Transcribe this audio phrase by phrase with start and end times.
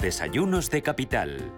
[0.00, 1.52] Desayunos de capital.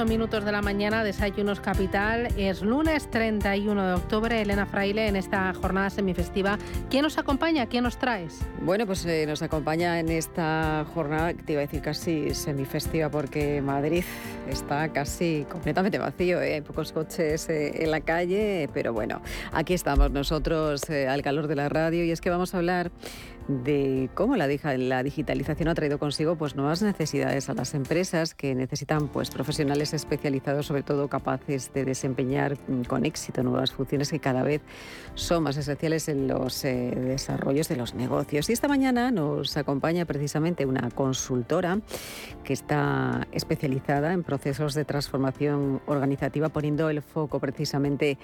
[0.00, 2.28] 8 minutos de la mañana, Desayunos Capital.
[2.38, 4.40] Es lunes 31 de octubre.
[4.40, 6.58] Elena Fraile, en esta jornada semifestiva.
[6.88, 7.66] ¿Quién nos acompaña?
[7.66, 8.40] ¿Quién nos traes?
[8.62, 13.60] Bueno, pues eh, nos acompaña en esta jornada, te iba a decir casi semifestiva, porque
[13.60, 14.04] Madrid
[14.48, 16.40] está casi completamente vacío.
[16.40, 16.54] ¿eh?
[16.54, 19.20] Hay pocos coches eh, en la calle, pero bueno,
[19.52, 22.90] aquí estamos nosotros al calor de la radio y es que vamos a hablar
[23.50, 28.54] de cómo la, la digitalización ha traído consigo pues, nuevas necesidades a las empresas que
[28.54, 34.18] necesitan pues, profesionales especializados, sobre todo capaces de desempeñar mm, con éxito nuevas funciones que
[34.18, 34.62] cada vez
[35.14, 38.48] son más esenciales en los eh, desarrollos de los negocios.
[38.48, 41.80] Y esta mañana nos acompaña precisamente una consultora
[42.44, 48.18] que está especializada en procesos de transformación organizativa, poniendo el foco precisamente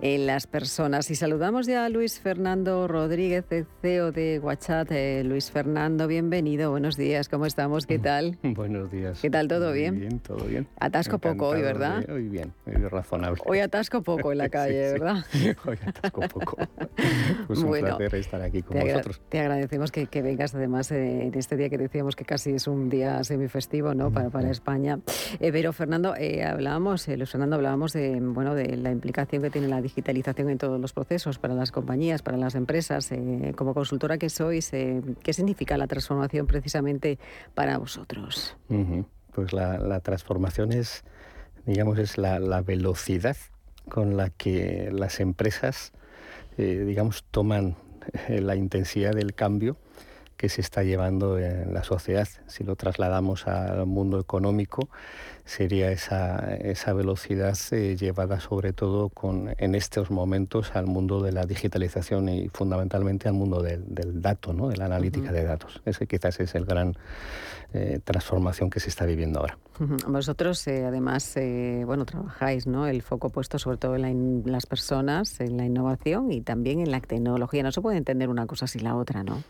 [0.00, 1.10] en las personas.
[1.10, 3.44] Y saludamos ya a Luis Fernando Rodríguez,
[3.82, 6.70] CEO de Guachar eh, Luis Fernando, bienvenido.
[6.70, 7.86] Buenos días, ¿cómo estamos?
[7.86, 8.38] ¿Qué tal?
[8.42, 9.20] Buenos días.
[9.20, 9.48] ¿Qué tal?
[9.48, 9.98] ¿Todo bien?
[9.98, 10.66] Bien, todo bien.
[11.08, 12.04] Atasco poco hoy, ¿verdad?
[12.10, 13.40] hoy bien, hoy razonable.
[13.46, 15.24] Hoy atasco poco en la calle, ¿verdad?
[15.66, 16.56] hoy atasco poco.
[17.46, 19.20] Pues un placer estar aquí con vosotros.
[19.28, 22.90] Te agradecemos que, vengas, además, eh, en este día que decíamos que casi es un
[22.90, 24.10] día semifestivo, ¿no?
[24.10, 24.98] Para, para España.
[25.40, 26.14] Eh, pero, Fernando,
[26.44, 30.80] hablábamos, Luis Fernando, hablábamos de, bueno, de la implicación que tiene la digitalización en todos
[30.80, 33.10] los procesos, para las compañías, para las empresas.
[33.56, 34.60] como consultora que soy,
[35.22, 37.18] ¿qué significa la transformación precisamente
[37.54, 38.56] para vosotros?
[39.38, 41.04] Pues la, transformación es,
[41.64, 43.36] digamos, es la, velocidad
[43.88, 45.92] con la que las empresas,
[46.56, 47.76] eh, digamos, toman
[48.26, 49.76] eh, la intensidad del cambio
[50.38, 52.28] que se está llevando en la sociedad.
[52.46, 54.88] Si lo trasladamos al mundo económico,
[55.44, 61.32] sería esa, esa velocidad eh, llevada sobre todo con, en estos momentos al mundo de
[61.32, 63.82] la digitalización y fundamentalmente al mundo del,
[64.22, 64.68] dato, ¿no?
[64.68, 65.82] de la analítica de datos.
[65.84, 66.94] Ese quizás es el gran
[67.72, 69.58] eh, transformación que se está viviendo ahora.
[70.06, 71.34] Vosotros eh, además
[71.84, 72.86] bueno, trabajáis ¿no?
[72.86, 77.00] el foco puesto sobre todo en, las personas, en la innovación y también en la
[77.00, 77.64] tecnología.
[77.64, 79.42] No se puede entender una cosa sin la otra, ¿no?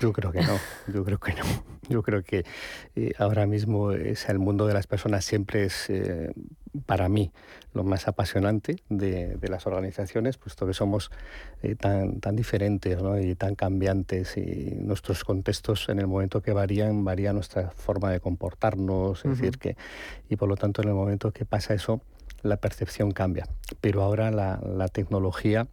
[0.00, 0.58] Yo creo que no,
[0.92, 1.44] yo creo que no.
[1.88, 2.44] Yo creo que
[2.96, 6.32] eh, ahora mismo es el mundo de las personas siempre es eh,
[6.86, 7.30] para mí
[7.74, 11.10] lo más apasionante de, las organizaciones, puesto que somos
[11.62, 17.04] eh, tan, tan diferentes y tan cambiantes y nuestros contextos en el momento que varían,
[17.04, 19.76] varía nuestra forma de comportarnos, es decir, que,
[20.28, 22.00] y por lo tanto en el momento que pasa eso,
[22.42, 23.48] la percepción cambia.
[23.80, 25.66] Pero ahora la, la tecnología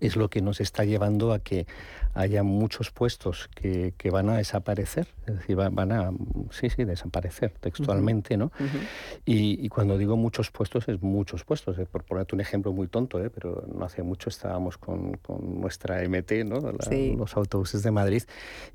[0.00, 1.66] es lo que nos está llevando a que
[2.14, 6.10] haya muchos puestos que, que van a desaparecer, es decir, van a,
[6.50, 8.52] sí, sí, desaparecer textualmente, ¿no?
[9.24, 11.78] y, y, cuando digo muchos puestos, es muchos puestos.
[11.78, 11.86] ¿eh?
[11.86, 13.30] Por ponerte un ejemplo muy tonto, ¿eh?
[13.30, 16.60] pero no hace mucho estábamos con, con nuestra MT, ¿no?
[17.16, 18.22] Los autobuses de Madrid,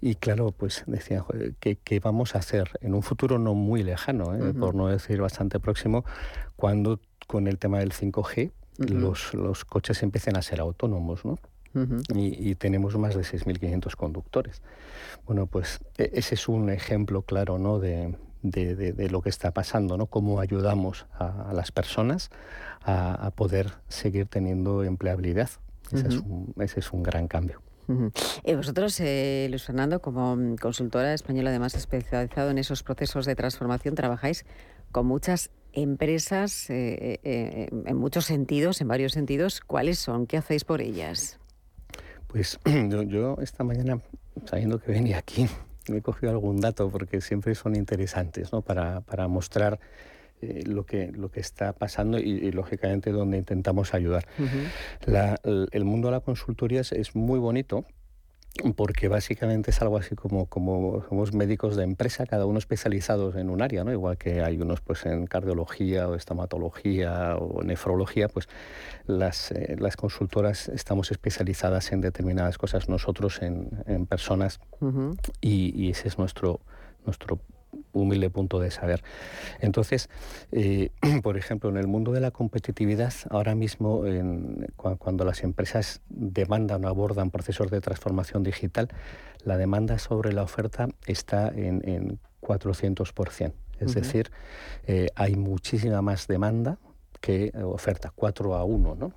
[0.01, 1.23] y claro, pues decían,
[1.59, 4.53] ¿qué, ¿qué, vamos a hacer en un futuro no muy lejano, ¿eh?
[4.53, 6.05] por no decir bastante próximo,
[6.55, 11.37] cuando con el tema del 5G los, los, coches empiecen a ser autónomos, ¿no?
[12.15, 14.61] y, tenemos más de 6.500 conductores.
[15.25, 17.79] Bueno, pues e, ese es un ejemplo claro ¿no?
[17.79, 20.07] de, de, de, lo que está pasando, ¿no?
[20.07, 22.29] cómo ayudamos a, las personas
[22.83, 25.49] a, poder seguir teniendo empleabilidad.
[25.91, 27.61] Ese, es, un, ese es un gran cambio.
[28.43, 33.95] Y vosotros, eh, Luis Fernando, como consultora española, además especializado en esos procesos de transformación,
[33.95, 34.45] trabajáis
[34.91, 39.61] con muchas empresas eh, eh, en muchos sentidos, en varios sentidos.
[39.61, 40.25] ¿Cuáles son?
[40.25, 41.39] ¿Qué hacéis por ellas?
[42.27, 42.59] Pues
[43.07, 44.01] yo, esta mañana,
[44.45, 45.47] sabiendo que venía aquí,
[45.89, 48.61] me he cogido algún dato porque siempre son interesantes ¿no?
[48.61, 49.79] para, para mostrar
[50.41, 54.27] eh, lo, que, lo que está pasando y, lógicamente donde intentamos ayudar.
[55.05, 57.85] el, el, mundo de la consultoría es muy bonito
[58.75, 63.49] porque básicamente es algo así como, como somos médicos de empresa, cada uno especializados en
[63.49, 63.91] un área, ¿no?
[63.91, 68.49] igual que hay unos pues en cardiología o estomatología o nefrología, pues
[69.05, 74.59] las, eh, las consultoras estamos especializadas en determinadas cosas, nosotros en, en personas
[75.41, 76.59] y, y, ese es nuestro,
[77.05, 77.39] nuestro
[78.01, 79.03] humilde punto de saber.
[79.59, 80.09] Entonces,
[80.51, 80.89] eh,
[81.23, 84.03] por ejemplo, en el mundo de la competitividad, ahora mismo
[84.75, 88.89] cuando las empresas demandan o abordan procesos de transformación digital,
[89.43, 93.53] la demanda sobre la oferta está en, en 400%.
[93.79, 94.31] Es decir,
[94.87, 96.79] eh, hay muchísima más demanda
[97.21, 99.13] que oferta, 4 a 1, ¿no?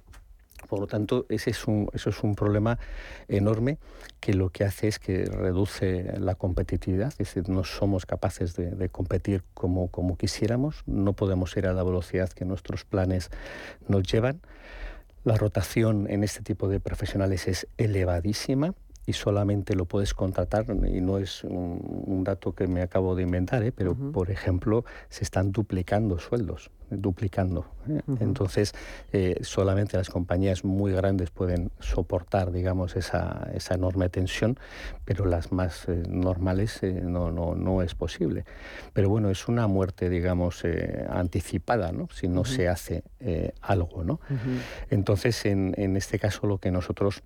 [0.71, 2.79] Por lo tanto, ese es un, eso es un problema
[3.27, 3.79] enorme
[4.21, 8.89] que lo que hace es que reduce la competitividad, es decir, no somos capaces de,
[8.89, 13.31] competir como, como quisiéramos, no podemos ir a la velocidad que nuestros planes
[13.89, 14.43] nos llevan.
[15.25, 18.75] La rotación en este tipo de profesionales es elevadísima
[19.11, 23.63] y solamente lo puedes contratar, y no es un, dato que me acabo de inventar,
[23.65, 23.73] ¿eh?
[23.73, 27.67] pero por ejemplo se están duplicando sueldos duplicando.
[27.89, 28.01] ¿eh?
[28.21, 28.75] Entonces,
[29.13, 34.59] eh, solamente las compañías muy grandes pueden soportar, digamos, esa, esa enorme tensión,
[35.05, 38.45] pero las más eh, normales no, no, no, es posible.
[38.93, 40.65] Pero bueno, es una muerte, digamos,
[41.09, 42.09] anticipada, ¿no?
[42.13, 43.05] Si no se hace
[43.61, 44.21] algo, ¿no?
[44.91, 47.23] Entonces, en, en este caso, lo que nosotros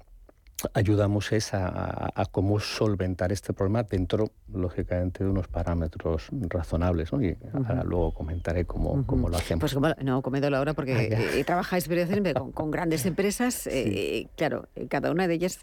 [0.72, 7.12] ayudamos es a, cómo solventar este problema dentro, lógicamente, de unos parámetros razonables.
[7.12, 7.22] ¿no?
[7.22, 7.36] Y
[7.84, 9.60] luego comentaré cómo, cómo, lo hacemos.
[9.60, 11.88] Pues como, no, comédolo ahora porque ah, eh, trabajáis
[12.34, 13.66] con, con, grandes empresas.
[13.66, 15.58] Eh, claro, eh, cada una de ellas,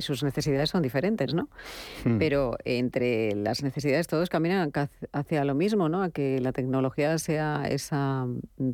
[0.00, 1.48] sus necesidades son diferentes, ¿no?
[2.04, 2.18] Hmm.
[2.18, 4.72] Pero entre las necesidades todos caminan
[5.12, 6.02] hacia lo mismo, ¿no?
[6.02, 8.26] A que la tecnología sea esa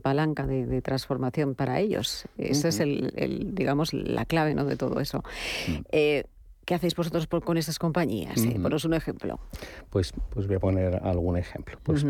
[0.03, 2.25] palanca de, transformación para ellos.
[2.39, 4.65] Esa es el, digamos, la clave ¿no?
[4.65, 5.23] de todo eso.
[5.69, 5.77] Mm.
[5.93, 6.25] Eh,
[6.65, 8.45] ¿Qué hacéis vosotros con esas compañías?
[8.45, 9.41] Eh, ponos un ejemplo.
[9.89, 11.77] Pues, pues voy a poner algún ejemplo.
[11.83, 12.07] Pues,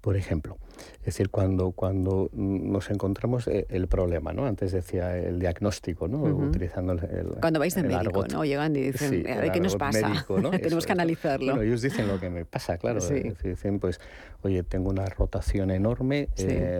[0.00, 0.56] Por ejemplo,
[1.00, 4.46] es decir, cuando, cuando nos encontramos eh, el problema, ¿no?
[4.46, 6.22] Antes decía el diagnóstico, ¿no?
[6.22, 8.44] Utilizando el, Cuando vais de médico, ¿no?
[8.44, 10.26] Llegan y dicen, ¿qué nos pasa?
[10.62, 11.46] Tenemos que analizarlo.
[11.52, 13.00] Bueno, ellos dicen lo que me pasa, claro.
[13.00, 14.00] Dicen, pues,
[14.42, 16.28] oye, tengo una rotación enorme,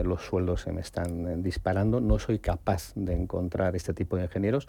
[0.04, 4.68] los sueldos se me están disparando, no soy capaz de encontrar este tipo de ingenieros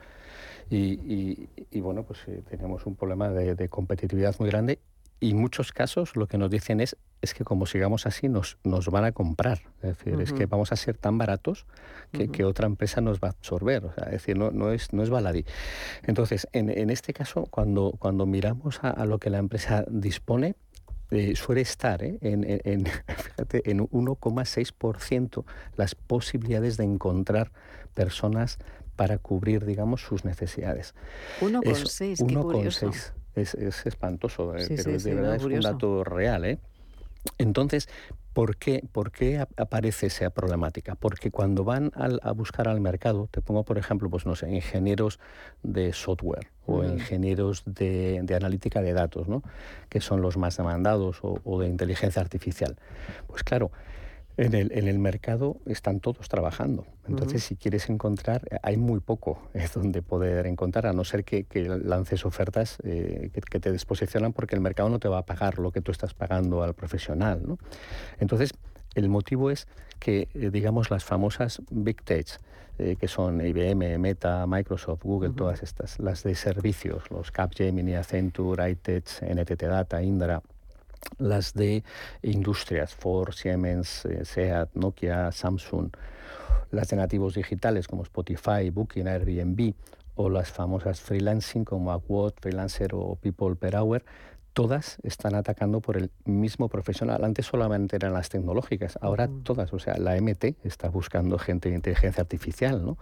[0.71, 4.79] y, bueno, pues eh, tenemos un problema de, competitividad muy grande
[5.21, 8.87] y muchos casos lo que nos dicen es, es que como sigamos así nos, nos
[8.87, 9.61] van a comprar.
[9.83, 11.67] Es decir, es que vamos a ser tan baratos
[12.11, 13.85] que, que, otra empresa nos va a absorber.
[13.85, 15.45] O sea, es decir, no, no, es, no es baladí.
[16.07, 20.55] Entonces, en, en este caso, cuando, cuando miramos a, lo que la empresa dispone,
[21.11, 22.17] eh, suele estar ¿eh?
[22.21, 22.87] en, en, en,
[23.65, 27.51] en 1,6% las posibilidades de encontrar
[27.93, 28.57] personas
[28.95, 30.95] para cubrir, digamos, sus necesidades.
[31.41, 32.91] 1,6, qué curioso.
[33.35, 36.45] Es, es espantoso, eh, pero de verdad es un dato real.
[36.45, 36.59] ¿eh?
[37.37, 37.87] Entonces,
[38.33, 40.95] ¿por qué, ¿por qué aparece esa problemática?
[40.95, 45.19] Porque cuando van a buscar al mercado, te pongo por ejemplo, pues no sé, ingenieros
[45.63, 49.43] de software o ingenieros de, de, analítica de datos, ¿no?
[49.89, 52.77] que son los más demandados, o, o de inteligencia artificial.
[53.27, 53.71] Pues claro,
[54.41, 56.85] en el, en el mercado están todos trabajando.
[57.07, 61.43] Entonces, si quieres encontrar, hay muy poco eh, donde poder encontrar, a no ser que,
[61.43, 65.59] que lances ofertas eh, que, te desposicionan porque el mercado no te va a pagar
[65.59, 67.41] lo que tú estás pagando al profesional.
[67.45, 67.57] ¿no?
[68.19, 68.51] Entonces,
[68.93, 69.67] El motivo es
[69.99, 72.39] que, eh, digamos, las famosas Big Techs,
[72.77, 78.69] eh, que son IBM, Meta, Microsoft, Google, todas estas, las de servicios, los Capgemini, Accenture,
[78.69, 80.41] iTech, NTT Data, Indra,
[81.17, 81.83] las de
[82.21, 85.91] industrias, Ford, Siemens, eh, Seat, Nokia, Samsung,
[86.71, 89.73] las de nativos digitales como Spotify, Booking, Airbnb
[90.15, 94.03] o las famosas freelancing como Upwork, Freelancer o People Per Hour,
[94.53, 97.23] todas están atacando por el mismo profesional.
[97.23, 101.75] Antes solamente eran las tecnológicas, ahora todas, o sea, la MT está buscando gente de
[101.75, 102.97] inteligencia artificial, ¿no?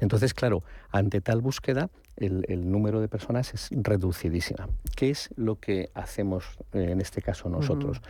[0.00, 4.68] Entonces, claro, ante tal búsqueda, el, número de personas es reducidísima.
[4.96, 8.00] ¿Qué es lo que hacemos eh, en este caso nosotros?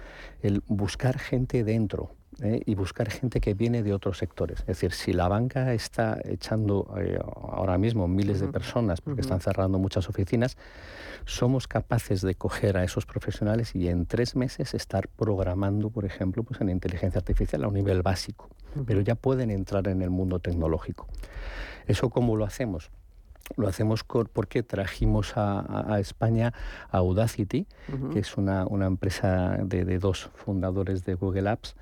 [0.43, 2.11] El buscar gente dentro,
[2.43, 2.63] ¿eh?
[2.65, 4.61] y buscar gente que viene de otros sectores.
[4.61, 9.41] Es decir, si la banca está echando eh, ahora mismo miles de personas porque están
[9.41, 10.57] cerrando muchas oficinas,
[11.25, 16.43] somos capaces de coger a esos profesionales y en tres meses estar programando, por ejemplo,
[16.43, 18.49] pues en inteligencia artificial a un nivel básico.
[18.87, 21.07] Pero ya pueden entrar en el mundo tecnológico.
[21.87, 22.91] ¿Eso cómo lo hacemos?
[23.57, 26.53] Lo hacemos porque trajimos a, España
[26.91, 27.67] a Audacity,
[28.13, 31.77] que es una, empresa de, de, dos fundadores de Google Apps,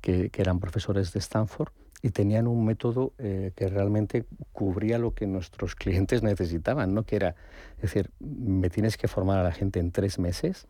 [0.00, 1.70] que, eran profesores de Stanford
[2.02, 7.02] y tenían un método eh, que realmente cubría lo que nuestros clientes necesitaban, ¿no?
[7.04, 7.34] Que era,
[7.76, 10.66] es decir, me tienes que formar a la gente en tres meses,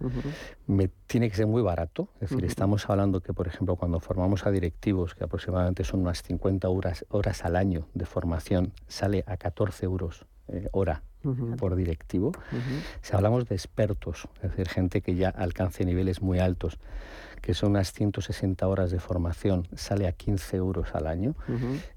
[0.66, 4.46] me tiene que ser muy barato, es decir, estamos hablando que, por ejemplo, cuando formamos
[4.46, 9.36] a directivos, que aproximadamente son unas 50 horas, horas al año de formación, sale a
[9.36, 11.02] 14 euros eh, hora
[11.58, 12.32] por directivo.
[13.02, 16.78] Si hablamos de expertos, es decir, gente que ya alcance niveles muy altos,
[17.42, 21.34] que son unas 160 horas de formación, sale a 15 euros al año.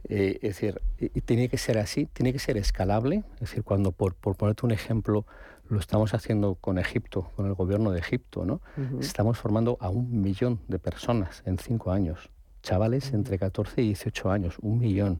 [0.07, 3.23] Eh, es decir, y, tiene que ser así, tiene que ser escalable.
[3.35, 5.25] Es decir, cuando, por, por ponerte un ejemplo,
[5.69, 8.61] lo estamos haciendo con Egipto, con el gobierno de Egipto, ¿no?
[8.99, 12.29] Estamos formando a un millón de personas en cinco años.
[12.63, 15.19] Chavales entre 14 y 18 años, un millón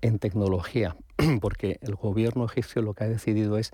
[0.00, 0.96] en tecnología,
[1.40, 3.72] porque el gobierno egipcio lo que ha decidido es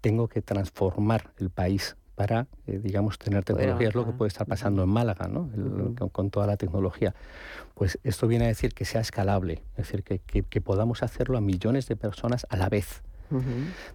[0.00, 3.88] tengo que transformar el país para, eh, digamos, tener tecnología.
[3.88, 5.50] Es lo que puede estar pasando en Málaga, ¿no?
[6.10, 7.14] con, toda la tecnología.
[7.74, 11.42] Pues esto viene a decir que sea escalable, es decir, que, que, podamos hacerlo a
[11.42, 13.02] millones de personas a la vez.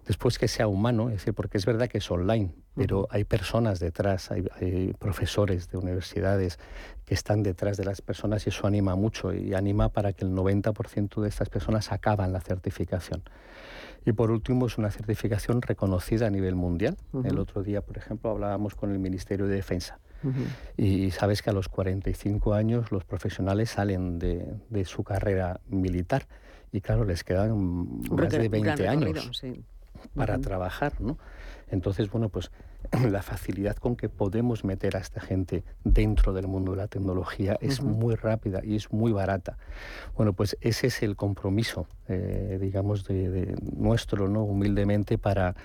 [0.05, 3.79] Después que sea humano, es decir, porque es verdad que es online, pero hay personas
[3.79, 6.59] detrás, hay, hay, profesores de universidades
[7.05, 10.31] que están detrás de las personas y eso anima mucho y anima para que el
[10.31, 13.23] 90% de estas personas acaban la certificación.
[14.05, 16.97] Y por último, es una certificación reconocida a nivel mundial.
[17.23, 19.99] El otro día, por ejemplo, hablábamos con el Ministerio de Defensa.
[20.77, 26.27] Y sabes que a los 45 años los profesionales salen de, de su carrera militar
[26.71, 29.41] y claro, les quedan más de 20 años
[30.15, 31.17] para trabajar, ¿no?
[31.69, 32.51] Entonces, bueno, pues
[33.09, 37.57] la facilidad con que podemos meter a esta gente dentro del mundo de la tecnología
[37.61, 39.57] es muy rápida y es muy barata.
[40.15, 44.43] Bueno, pues ese es el compromiso, eh, digamos, de, nuestro, ¿no?
[44.43, 45.55] Humildemente para,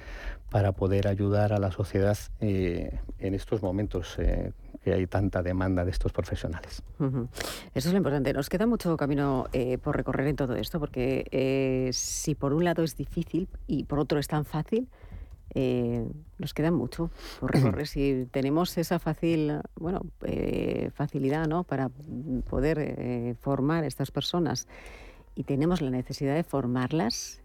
[0.50, 4.52] para poder ayudar a la sociedad eh, en estos momentos eh,
[4.86, 6.80] que hay tanta demanda de estos profesionales.
[7.74, 8.32] Eso es lo importante.
[8.32, 9.48] Nos queda mucho camino
[9.82, 14.20] por recorrer en todo esto, porque si por un lado es difícil y por otro
[14.20, 14.88] es tan fácil,
[15.58, 16.06] eh,
[16.38, 17.86] nos queda mucho por recorrer.
[17.86, 21.64] si tenemos esa fácil, bueno, eh, facilidad ¿no?
[21.64, 21.90] para
[22.48, 24.68] poder eh, formar a estas personas
[25.34, 27.40] y tenemos la necesidad de formarlas,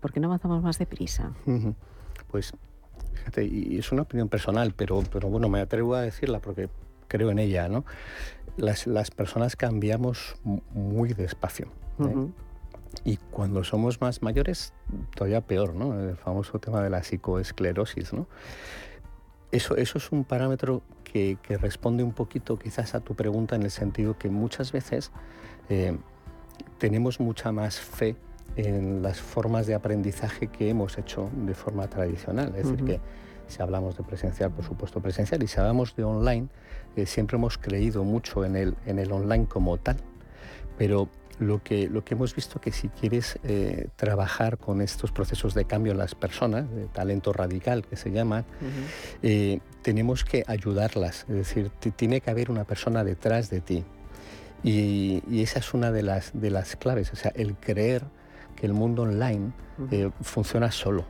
[0.00, 1.32] ¿por qué no avanzamos más deprisa?
[2.30, 2.54] Pues
[3.20, 6.68] fíjate, y es una opinión personal, pero, pero bueno, me atrevo a decirla porque
[7.08, 7.84] creo en ella, ¿no?
[8.56, 10.36] Las, las personas cambiamos
[10.72, 11.68] muy despacio.
[13.04, 14.72] Y cuando somos más mayores,
[15.14, 16.00] todavía peor, ¿no?
[16.00, 18.26] El famoso tema de la psicoesclerosis, ¿no?
[19.52, 23.62] Eso, eso es un parámetro que, que, responde un poquito quizás a tu pregunta en
[23.62, 25.10] el sentido que muchas veces
[25.68, 25.98] eh,
[26.78, 28.16] tenemos mucha más fe
[28.56, 32.54] en las formas de aprendizaje que hemos hecho de forma tradicional.
[32.56, 33.00] Es decir, que
[33.46, 36.48] si hablamos de presencial, por supuesto presencial, y si hablamos de online,
[36.96, 39.96] eh, siempre hemos creído mucho en el, en el online como tal.
[40.78, 41.08] Pero
[41.40, 45.64] lo que, lo que hemos visto que si quieres eh, trabajar con estos procesos de
[45.64, 48.44] cambio en las personas, de talento radical que se llama,
[49.22, 51.24] eh, tenemos que ayudarlas.
[51.28, 53.84] Es decir, tiene que haber una persona detrás de ti.
[54.62, 58.04] Y, esa es una de las, de las claves, o sea, el creer
[58.60, 59.52] que el mundo online
[59.90, 61.04] eh, funciona solo.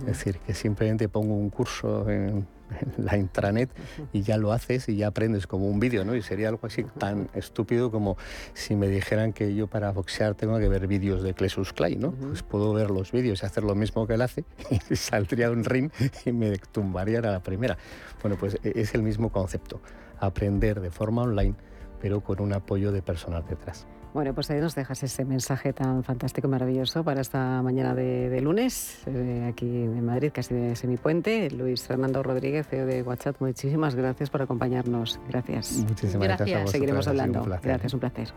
[0.00, 2.46] Es decir, que simplemente pongo un curso en
[2.98, 3.70] la intranet
[4.12, 6.14] y ya lo haces y ya aprendes como un vídeo, ¿no?
[6.14, 8.18] Y sería algo así tan estúpido como
[8.52, 12.12] si me dijeran que yo para boxear tengo que ver vídeos de Clesus Clay, ¿no?
[12.12, 14.44] Pues puedo ver los vídeos y hacer lo mismo que él hace
[14.90, 15.90] y saldría un ring
[16.26, 17.78] y me tumbaría a la primera.
[18.20, 19.80] Bueno, pues e-, es el mismo concepto,
[20.20, 21.54] aprender de forma online
[22.02, 23.86] pero con un apoyo de personal detrás.
[24.14, 28.40] Bueno, pues ahí nos dejas ese mensaje tan fantástico y maravilloso para esta mañana de,
[28.42, 31.50] lunes, eh, aquí en Madrid, casi de semipuente.
[31.50, 35.18] Luis Fernando Rodríguez, CEO de WhatsApp, muchísimas gracias por acompañarnos.
[35.28, 35.84] Gracias.
[35.88, 36.70] Muchísimas gracias.
[36.70, 37.42] Seguiremos hablando.
[37.62, 38.28] Gracias, un placer.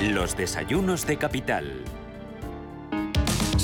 [0.00, 1.84] Los desayunos de capital.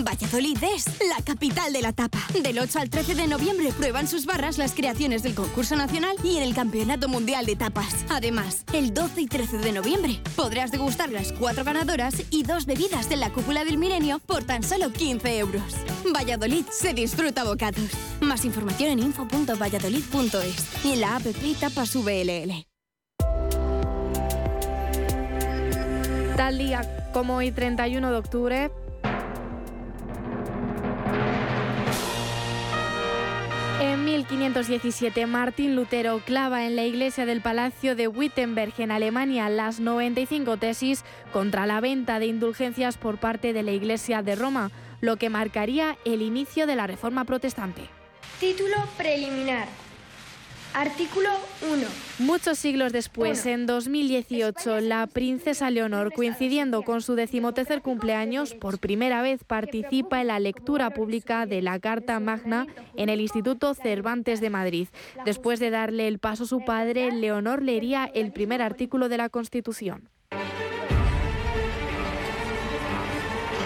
[0.00, 2.18] Valladolid es la capital de la tapa.
[2.42, 6.38] Del 8 al 13 de noviembre prueban sus barras las creaciones del concurso nacional y
[6.38, 8.06] en el Campeonato Mundial de Tapas.
[8.08, 13.10] Además, el 12 y 13 de noviembre podrás degustar las cuatro ganadoras y dos bebidas
[13.10, 15.74] de la cúpula del milenio por tan solo 15 euros.
[16.14, 17.90] Valladolid se disfruta bocados.
[18.20, 21.24] Más información en info.valladolid.es y en la app
[21.60, 22.66] Tapas VLL.
[26.36, 28.70] Tal día como hoy 31 de octubre,
[34.12, 40.58] 1517, Martín Lutero clava en la iglesia del Palacio de Wittenberg en Alemania las 95
[40.58, 41.02] tesis
[41.32, 45.96] contra la venta de indulgencias por parte de la Iglesia de Roma, lo que marcaría
[46.04, 47.88] el inicio de la Reforma Protestante.
[48.38, 49.66] Título preliminar.
[50.74, 51.28] Artículo
[51.70, 51.86] 1.
[52.20, 59.20] Muchos siglos después, en 2018, la princesa Leonor, coincidiendo con su decimotercer cumpleaños, por primera
[59.20, 64.48] vez participa en la lectura pública de la Carta Magna en el Instituto Cervantes de
[64.48, 64.88] Madrid.
[65.26, 69.28] Después de darle el paso a su padre, Leonor leería el primer artículo de la
[69.28, 70.08] Constitución.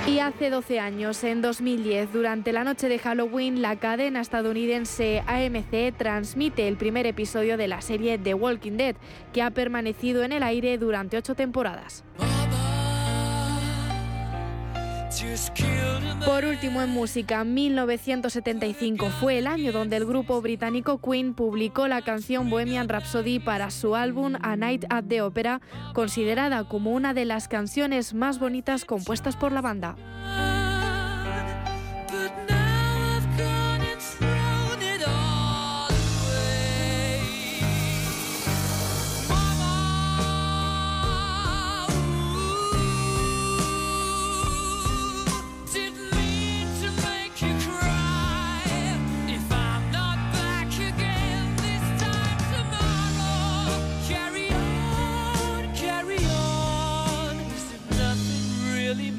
[0.07, 5.97] Y hace 12 años, en 2010, durante la noche de Halloween, la cadena estadounidense AMC
[5.97, 8.95] transmite el primer episodio de la serie The Walking Dead,
[9.33, 12.05] que ha permanecido en el aire durante ocho temporadas.
[16.25, 22.03] Por último, en música, 1975 fue el año donde el grupo británico Queen publicó la
[22.03, 25.61] canción Bohemian Rhapsody para su álbum A Night at the Opera,
[25.95, 29.97] considerada como una de las canciones más bonitas compuestas por la banda.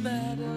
[0.08, 0.57] matter.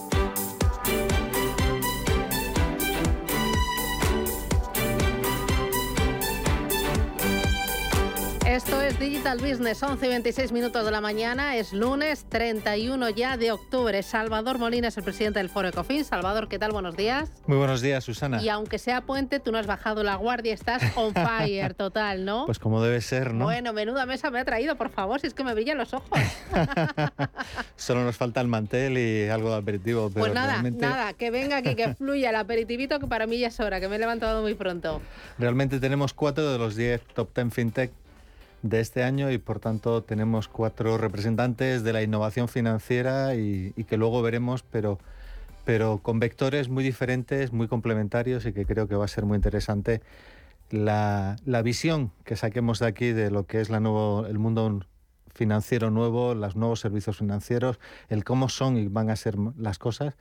[8.51, 13.37] Esto es Digital Business, 11 y 26 minutos de la mañana, es lunes 31 ya
[13.37, 14.03] de octubre.
[14.03, 16.03] Salvador Molina es el presidente del Foro Ecofin.
[16.03, 16.73] Salvador, ¿qué tal?
[16.73, 17.31] Buenos días.
[17.47, 18.43] Muy buenos días, Susana.
[18.43, 22.45] Y aunque sea puente, tú no has bajado la guardia, estás on fire total, ¿no?
[22.45, 23.45] Pues como debe ser, ¿no?
[23.45, 26.19] Bueno, menuda mesa me ha traído, por favor, si es que me brillan los ojos.
[27.77, 30.09] Solo nos falta el mantel y algo de aperitivo.
[30.09, 30.85] Pero pues nada, realmente...
[30.85, 33.87] nada, que venga aquí, que fluya el aperitivito, que para mí ya es hora, que
[33.87, 35.01] me he levantado muy pronto.
[35.39, 38.00] Realmente tenemos cuatro de los 10 top 10 fintech
[38.61, 43.83] de este año y por tanto tenemos cuatro representantes de la innovación financiera y, y,
[43.85, 44.99] que luego veremos, pero,
[45.65, 49.35] pero con vectores muy diferentes, muy complementarios y que creo que va a ser muy
[49.35, 50.01] interesante
[50.69, 54.81] la, la visión que saquemos de aquí de lo que es la nuevo, el mundo
[55.33, 60.15] financiero nuevo, los nuevos servicios financieros, el cómo son y van a ser las cosas.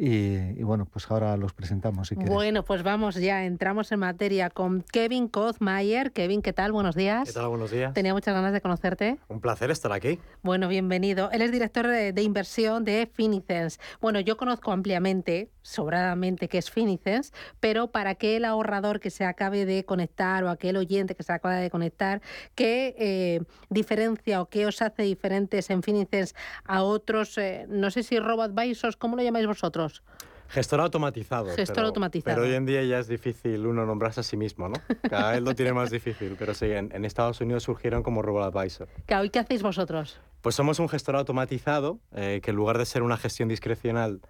[0.00, 2.06] Y, y, bueno, pues ahora los presentamos.
[2.06, 6.12] Si bueno, pues vamos ya, entramos en materia con Kevin Kozmayer.
[6.12, 6.70] Kevin, ¿qué tal?
[6.70, 7.26] Buenos días.
[7.26, 7.48] ¿Qué tal?
[7.48, 7.94] Buenos días.
[7.94, 9.18] Tenía muchas ganas de conocerte.
[9.26, 10.20] Un placer estar aquí.
[10.42, 11.32] Bueno, bienvenido.
[11.32, 13.80] Él es director de, de inversión de Finicens.
[14.00, 19.66] Bueno, yo conozco ampliamente, sobradamente, qué es Finicens, pero para aquel ahorrador que se acabe
[19.66, 22.22] de conectar o aquel oyente que se acaba de conectar,
[22.54, 28.02] ¿qué eh, diferencia o qué os hace diferentes en Finicens a otros, eh, no sé
[28.02, 30.02] si robo-advisors, ¿cómo lo llamáis vosotros?
[30.48, 31.50] Gestor automatizado.
[31.54, 32.36] Gestor pero, automatizado.
[32.36, 34.76] Pero hoy en día ya es difícil uno nombrarse a sí mismo, ¿no?
[35.10, 36.36] Cada vez lo tiene más difícil.
[36.38, 38.88] Pero sí, en, en Estados Unidos surgieron como robo-advisor.
[39.22, 40.18] ¿Y qué hacéis vosotros?
[40.40, 44.20] Pues somos un gestor automatizado eh, que en lugar de ser una gestión discrecional,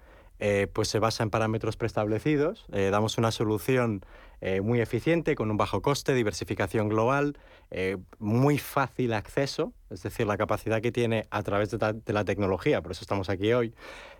[0.40, 2.66] eh, pues se basa en parámetros preestablecidos.
[2.72, 4.04] Eh, damos una solución
[4.40, 7.36] eh, muy eficiente, con un bajo coste, diversificación global,
[7.70, 12.82] eh, muy fácil acceso, es decir, la capacidad que tiene a través de, la tecnología,
[12.82, 13.74] por eso estamos aquí hoy,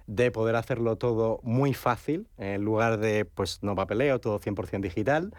[0.06, 5.34] de poder hacerlo todo muy fácil, en lugar de pues no papeleo, todo 100% digital.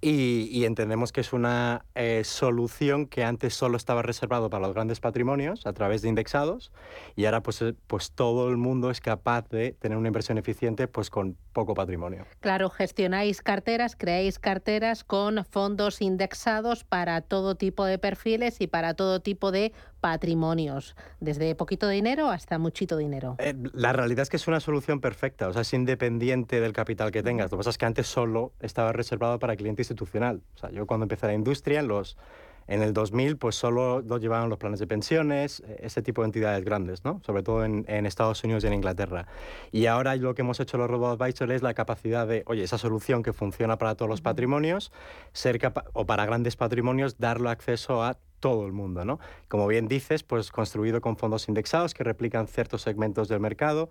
[0.00, 5.00] Y, entendemos que es una eh, solución que antes solo estaba reservado para los grandes
[5.00, 6.72] patrimonios a través de indexados
[7.16, 11.08] y ahora pues, pues todo el mundo es capaz de tener una inversión eficiente pues
[11.08, 12.26] con poco patrimonio.
[12.40, 18.94] Claro, gestionáis carteras, creáis carteras con fondos indexados para todo tipo de perfiles y para
[18.94, 23.36] todo tipo de patrimonios, desde poquito dinero hasta muchito dinero.
[23.38, 27.10] Eh, la realidad es que es una solución perfecta, o sea, es independiente del capital
[27.10, 27.50] que tengas.
[27.50, 30.42] Lo que pasa es que antes solo estaba reservado para cliente institucional.
[30.54, 32.16] O sea, yo cuando empecé la industria, en los
[32.66, 36.64] en el 2000, pues solo lo llevaban los planes de pensiones, ese tipo de entidades
[36.64, 37.20] grandes, ¿no?
[37.24, 39.26] Sobre todo en, en Estados Unidos y en Inglaterra.
[39.72, 43.22] Y ahora lo que hemos hecho los robo-advisors es la capacidad de, oye, esa solución
[43.22, 44.92] que funciona para todos los patrimonios,
[45.32, 45.58] ser
[45.92, 49.20] o para grandes patrimonios, darlo acceso a todo el mundo, ¿no?
[49.48, 53.88] Como bien dices, pues construido con fondos indexados que replican ciertos segmentos del mercado,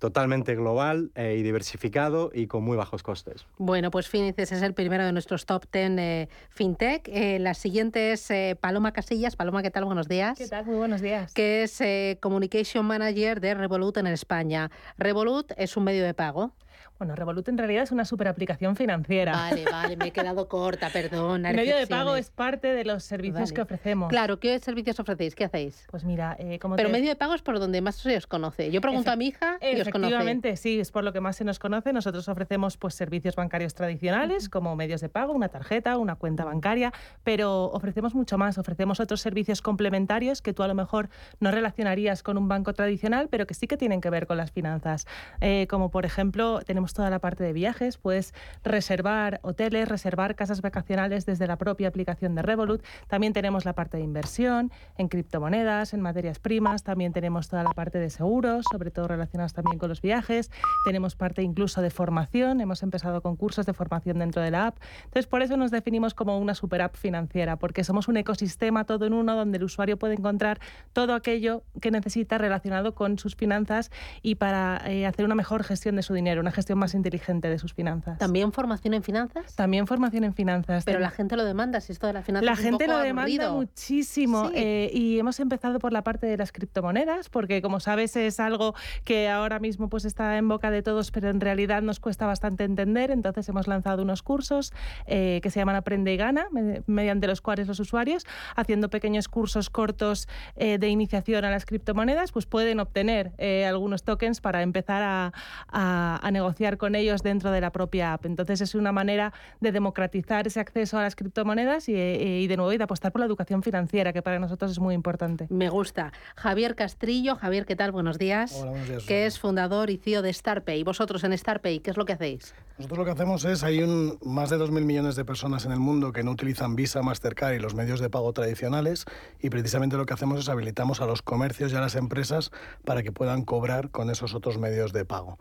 [0.00, 3.46] totalmente global eh, y diversificado y con muy bajos costes.
[3.58, 7.06] Bueno, pues Finices es el primero de nuestros top 10 eh, fintech.
[7.08, 9.36] Eh, la siguiente es eh, Paloma Casillas.
[9.36, 9.84] Paloma, ¿qué tal?
[9.84, 10.36] Buenos días.
[10.36, 10.64] ¿Qué tal?
[10.66, 11.32] Muy buenos días.
[11.34, 14.70] Que es eh, Communication Manager de Revolut en España.
[14.98, 16.52] Revolut es un medio de pago.
[16.98, 19.32] Bueno, Revolut en realidad es una super aplicación financiera.
[19.32, 21.46] Vale, vale, me he quedado corta, perdón.
[21.46, 23.54] El medio de pago es parte de los servicios Vale.
[23.54, 24.10] que ofrecemos.
[24.10, 25.34] Claro, ¿qué servicios ofrecéis?
[25.34, 25.86] ¿Qué hacéis?
[25.90, 28.26] Pues mira, eh, como Pero te- medio de pago es por donde más se os
[28.26, 28.70] conoce.
[28.70, 30.14] Yo pregunto Efe- a mi hija y os conoce.
[30.14, 31.92] Efectivamente, sí, es por lo que más se nos conoce.
[31.92, 36.92] Nosotros ofrecemos pues, servicios bancarios tradicionales, como medios de pago, una tarjeta, una cuenta bancaria,
[37.24, 38.58] pero ofrecemos mucho más.
[38.58, 41.08] Ofrecemos otros servicios complementarios que tú a lo mejor
[41.40, 44.50] no relacionarías con un banco tradicional, pero que sí que tienen que ver con las
[44.50, 45.06] finanzas.
[45.40, 50.60] Eh, como por ejemplo, tenemos toda la parte de viajes, puedes reservar hoteles, reservar casas
[50.62, 52.82] vacacionales desde la propia aplicación de Revolut.
[53.08, 57.72] También tenemos la parte de inversión en criptomonedas, en materias primas, también tenemos toda la
[57.72, 60.50] parte de seguros, sobre todo relacionados también con los viajes.
[60.84, 64.76] Tenemos parte incluso de formación, hemos empezado con cursos de formación dentro de la app.
[65.04, 69.06] Entonces, por eso nos definimos como una super app financiera, porque somos un ecosistema todo
[69.06, 70.60] en uno donde el usuario puede encontrar
[70.92, 73.90] todo aquello que necesita relacionado con sus finanzas
[74.22, 77.58] y para eh, hacer una mejor gestión de su dinero, una gestión más inteligente de
[77.58, 78.18] sus finanzas.
[78.18, 79.56] ¿También formación en finanzas?
[79.56, 80.84] También formación en finanzas.
[80.84, 82.98] Pero la gente lo demanda, si esto de la finanza la es un gente poco
[82.98, 83.54] lo demanda aburrido.
[83.54, 84.54] muchísimo Sí.
[84.56, 88.74] eh, y hemos empezado por la parte de las criptomonedas porque como sabes es algo
[89.04, 92.64] que ahora mismo pues está en boca de todos pero en realidad nos cuesta bastante
[92.64, 94.72] entender entonces hemos lanzado unos cursos
[95.06, 98.24] eh, que se llaman Aprende y Gana me- mediante los cuales los usuarios
[98.56, 104.02] haciendo pequeños cursos cortos eh, de iniciación a las criptomonedas pues pueden obtener eh, algunos
[104.02, 105.32] tokens para empezar a,
[105.68, 108.24] a- a negociar negociar con ellos dentro de la propia app.
[108.26, 112.72] Entonces es una manera de democratizar ese acceso a las criptomonedas y, y de nuevo
[112.72, 115.46] y de apostar por la educación financiera, que para nosotros es muy importante.
[115.50, 116.12] Me gusta.
[116.34, 117.92] Javier Castrillo, Javier, ¿qué tal?
[117.92, 118.54] Buenos días.
[118.60, 119.04] Hola, buenos días.
[119.04, 120.82] Que es fundador y CEO de StarPay.
[120.84, 122.54] ¿Vosotros en StarPay qué es lo que hacéis?
[122.78, 125.78] Nosotros lo que hacemos es, hay un, más de 2.000 millones de personas en el
[125.78, 129.04] mundo que no utilizan Visa, Mastercard y los medios de pago tradicionales
[129.38, 132.50] y precisamente lo que hacemos es habilitamos a los comercios y a las empresas
[132.86, 135.38] para que puedan cobrar con esos otros medios de pago.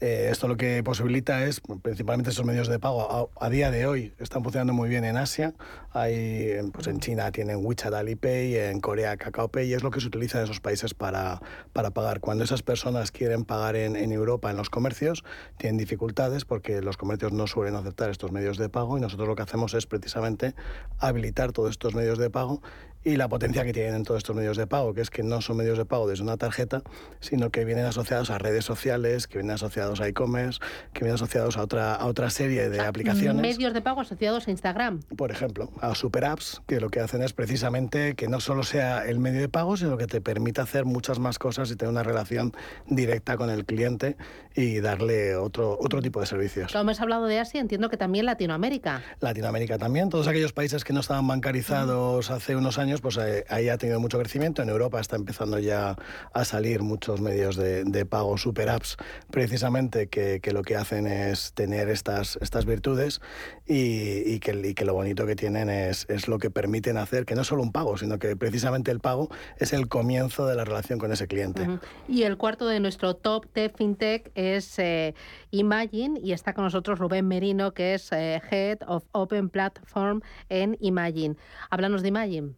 [0.00, 4.12] Eh, esto lo que posibilita es, principalmente esos medios de pago, a, día de hoy
[4.18, 5.54] están funcionando muy bien en Asia.
[5.92, 10.00] Hay, pues en China tienen WeChat Alipay, en Corea Kakao Pay, y es lo que
[10.00, 11.40] se utiliza en esos países para,
[11.72, 12.20] para pagar.
[12.20, 15.24] Cuando esas personas quieren pagar en, en Europa, en los comercios,
[15.58, 19.36] tienen dificultades porque los comercios no suelen aceptar estos medios de pago y nosotros lo
[19.36, 20.54] que hacemos es precisamente
[20.98, 22.60] habilitar todos estos medios de pago
[23.04, 25.42] y la potencia que tienen en todos estos medios de pago, que es que no
[25.42, 26.82] son medios de pago desde una tarjeta,
[27.20, 30.60] sino que vienen asociados a redes sociales, que vienen asociados a e-commerce,
[30.92, 33.40] que vienen asociados a otra, a otra serie de aplicaciones.
[33.40, 35.02] Medios de pago asociados a Instagram.
[35.16, 39.04] Por ejemplo, a super apps, que lo que hacen es precisamente que no solo sea
[39.04, 42.02] el medio de pago, sino que te permite hacer muchas más cosas y tener una
[42.02, 42.52] relación
[42.86, 44.16] directa con el cliente
[44.54, 46.72] y darle otro, otro tipo de servicios.
[46.72, 49.02] Como hemos hablado de Asia, entiendo que también Latinoamérica.
[49.20, 53.68] Latinoamérica también, todos aquellos países que no estaban bancarizados hace unos años pues eh, ahí
[53.68, 54.62] ha tenido mucho crecimiento.
[54.62, 55.96] En Europa está empezando ya
[56.32, 58.96] a salir muchos medios de, de pago, super apps,
[59.30, 63.20] precisamente que, que, lo que hacen es tener estas, estas virtudes
[63.66, 67.24] y, y, que, y, que, lo bonito que tienen es, es, lo que permiten hacer,
[67.24, 70.64] que no solo un pago, sino que precisamente el pago es el comienzo de la
[70.64, 71.62] relación con ese cliente.
[71.62, 71.80] Uh -huh.
[72.08, 74.43] Y el cuarto de nuestro top de FinTech es
[74.78, 75.14] eh,
[75.50, 80.76] Imagine y está con nosotros Rubén Merino, que es eh, Head of Open Platform en
[80.80, 81.36] Imagine.
[81.70, 82.52] Háblanos de Imagine.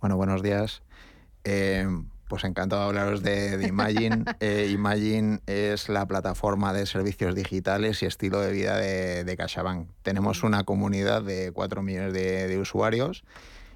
[0.00, 0.82] Bueno, buenos días.
[1.44, 1.86] Eh,
[2.28, 4.24] pues encantado de hablaros de, de Imagine.
[4.40, 9.88] eh, Imagine es la plataforma de servicios digitales y estilo de vida de, de CaixaBank.
[10.02, 13.24] Tenemos una comunidad de 4 millones de, de usuarios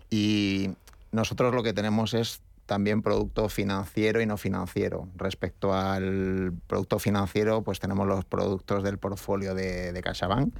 [0.08, 0.70] y
[1.12, 5.08] nosotros lo que tenemos es también producto financiero y no financiero.
[5.16, 10.54] Respecto al producto financiero, pues tenemos los productos del portfolio de, de CaixaBank,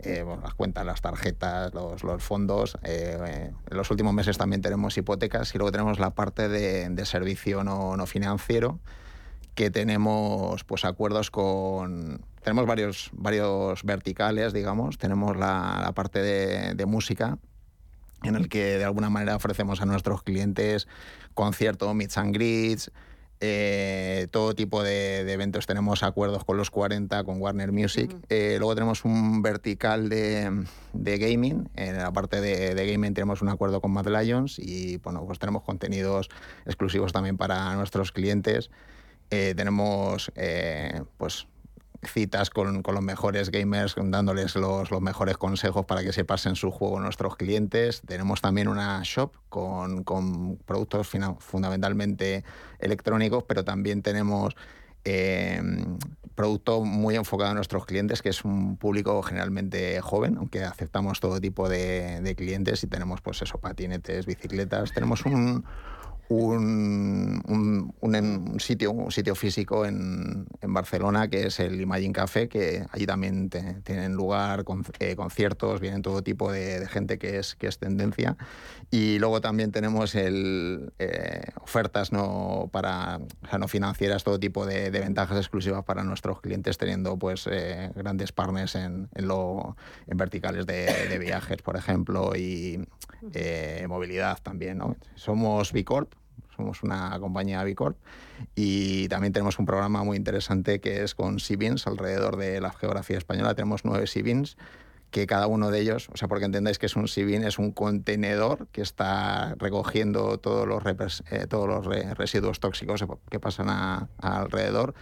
[0.00, 2.76] eh, las cuentas, las tarjetas, los, los fondos.
[2.82, 7.06] Eh, en los últimos meses también tenemos hipotecas y luego tenemos la parte de, de
[7.06, 8.78] servicio no, no, financiero
[9.54, 16.86] que tenemos pues acuerdos con tenemos varios varios verticales digamos tenemos la, la parte de,
[16.86, 17.38] música
[18.26, 20.88] en el que de alguna manera ofrecemos a nuestros clientes
[21.34, 22.90] conciertos meets and greets
[23.40, 25.66] eh, todo tipo de, de, eventos.
[25.66, 28.10] Tenemos acuerdos con los 40, con Warner Music.
[28.10, 28.24] Uh -huh.
[28.30, 31.68] eh, luego tenemos un vertical de, de, gaming.
[31.74, 35.38] En la parte de, de, gaming tenemos un acuerdo con Mad Lions y bueno, pues
[35.38, 36.30] tenemos contenidos
[36.64, 38.70] exclusivos también para nuestros clientes.
[39.30, 41.48] Eh, tenemos eh, pues
[42.06, 46.56] citas con, con, los mejores gamers, dándoles los, los, mejores consejos para que se pasen
[46.56, 48.02] su juego nuestros clientes.
[48.06, 52.44] Tenemos también una shop con, con productos fundamentalmente
[52.78, 54.56] electrónicos, pero también tenemos
[55.04, 55.62] eh,
[56.34, 61.40] producto muy enfocado a nuestros clientes, que es un público generalmente joven, aunque aceptamos todo
[61.40, 64.92] tipo de, de clientes y tenemos pues eso, patinetes, bicicletas.
[64.92, 65.64] Tenemos un
[66.28, 72.48] un, un, un, sitio, un sitio físico en, en, Barcelona que es el Imagine Café,
[72.48, 77.18] que allí también te, tienen lugar con, eh, conciertos, vienen todo tipo de, de, gente
[77.18, 78.36] que es, que es tendencia.
[78.90, 84.66] Y luego también tenemos el, eh, ofertas no, para, o sea, no financieras, todo tipo
[84.66, 89.76] de, de, ventajas exclusivas para nuestros clientes, teniendo pues eh, grandes partners en, en, lo,
[90.06, 92.80] en verticales de, viajes, por ejemplo, y
[93.32, 94.78] eh, movilidad también.
[94.78, 94.96] ¿no?
[95.14, 96.12] Somos B Corp,
[96.56, 97.96] somos una compañía B Corp
[98.54, 103.18] y también tenemos un programa muy interesante que es con Sibins alrededor de la geografía
[103.18, 103.54] española.
[103.54, 104.56] Tenemos nueve Sibins
[105.10, 107.70] que cada uno de ellos, o sea, porque entendáis que es un Sibin, es un
[107.70, 110.82] contenedor que está recogiendo todos los,
[111.30, 114.94] eh, todos los re residuos tóxicos que pasan a, a alrededor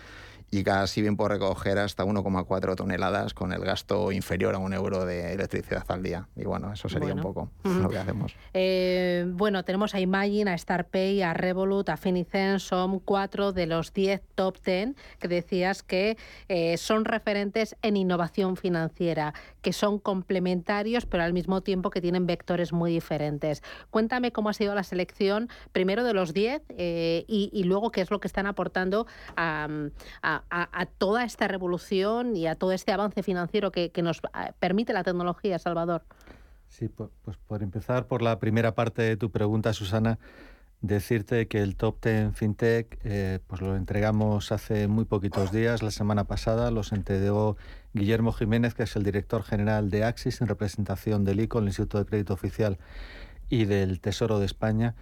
[0.55, 5.05] y cada Sibin puede recoger hasta 1,4 toneladas con el gasto inferior a un euro
[5.05, 6.29] de electricidad al día.
[6.37, 7.23] Y bueno, eso sería bueno.
[7.23, 7.83] un poco uh -huh.
[7.83, 8.37] lo que hacemos.
[8.53, 13.93] Eh, bueno, tenemos a Imagine, a StarPay, a Revolut, a Finicen, son cuatro de los
[13.93, 16.17] 10 top 10 que decías que
[16.49, 22.27] eh, son referentes en innovación financiera, que son complementarios, pero al mismo tiempo que tienen
[22.27, 23.61] vectores muy diferentes.
[23.91, 28.03] Cuéntame cómo ha sido la selección, primero de los 10 eh, y, y, luego qué
[28.03, 29.67] es lo que están aportando a,
[30.23, 34.53] a a, toda esta revolución y a todo este avance financiero que, que nos eh,
[34.59, 36.03] permite la tecnología, Salvador?
[36.69, 40.19] Sí, pues por empezar por la primera parte de tu pregunta, Susana,
[40.85, 45.91] Decirte que el Top 10 FinTech eh, pues lo entregamos hace muy poquitos días, la
[45.91, 47.57] semana pasada, los entregó
[47.95, 52.01] Guillermo Jiménez, que es el director general de Axis en representación del ICO, el Instituto
[52.01, 52.77] de Crédito Oficial
[53.49, 54.95] y del Tesoro de España,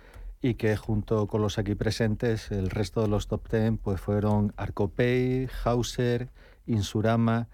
[0.43, 4.53] y que junto con los aquí presentes, el resto de los Top 10 pues fueron
[4.57, 6.29] Arcopay, Hauser,
[6.67, 7.47] Insurama,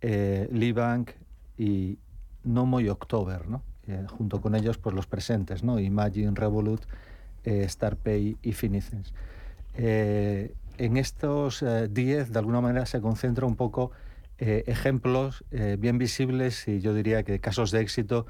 [0.00, 1.10] eh, Libank
[1.58, 1.98] y
[2.44, 3.62] Nomo y October, ¿no?
[3.88, 5.80] Eh, junto con ellos pues los presentes, ¿no?
[5.80, 6.82] Imagine, Revolut,
[7.42, 9.12] eh, StarPay y Finicens.
[9.74, 13.90] En estos 10, de alguna manera, se concentra un poco
[14.38, 18.26] ejemplos bien visibles y yo diría que casos de éxito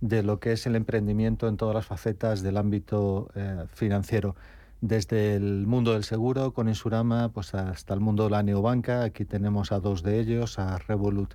[0.00, 3.28] de lo que es el emprendimiento en todas las facetas del ámbito
[3.72, 4.36] financiero
[4.80, 9.02] desde el mundo del seguro con Insurama pues hasta el mundo de la neobanca.
[9.02, 11.32] Aquí tenemos a dos de ellos, a Revolut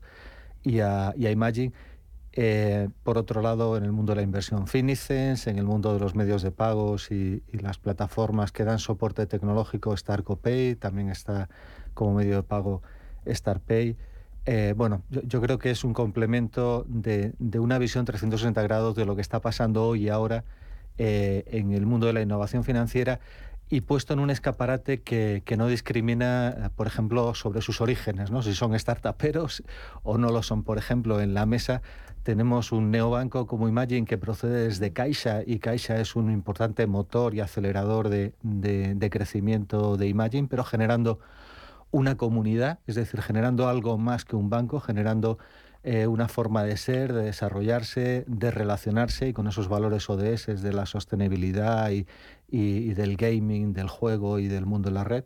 [0.64, 1.74] y a, y a Imagine.
[2.34, 6.00] Eh, por otro lado, en el mundo de la inversión Finicens, en el mundo de
[6.00, 11.50] los medios de pagos y, las plataformas que dan soporte tecnológico, StarCopay, también está
[11.96, 12.84] como medio de pago
[13.28, 13.98] StarPay.
[14.46, 19.16] Eh, bueno, yo, creo que es un complemento de, una visión 360 grados de lo
[19.16, 20.44] que está pasando hoy y ahora
[20.98, 23.20] eh, en el mundo de la innovación financiera
[23.70, 28.42] y puesto en un escaparate que, no discrimina, por ejemplo, sobre sus orígenes, ¿no?
[28.42, 29.64] si son startuperos
[30.02, 30.64] o no lo son.
[30.64, 31.84] Por ejemplo, en la mesa
[32.24, 37.36] tenemos un neobanco como Imagine que procede desde Caixa y Caixa es un importante motor
[37.36, 41.20] y acelerador de, crecimiento de Imagine, pero generando
[41.92, 45.38] una comunidad, es decir, generando algo más que un banco, generando
[45.84, 50.74] eh, una forma de ser, de desarrollarse, de relacionarse y con esos valores ODS de
[50.74, 52.06] la sostenibilidad y,
[52.50, 55.24] y, del gaming, del juego y del mundo de la red.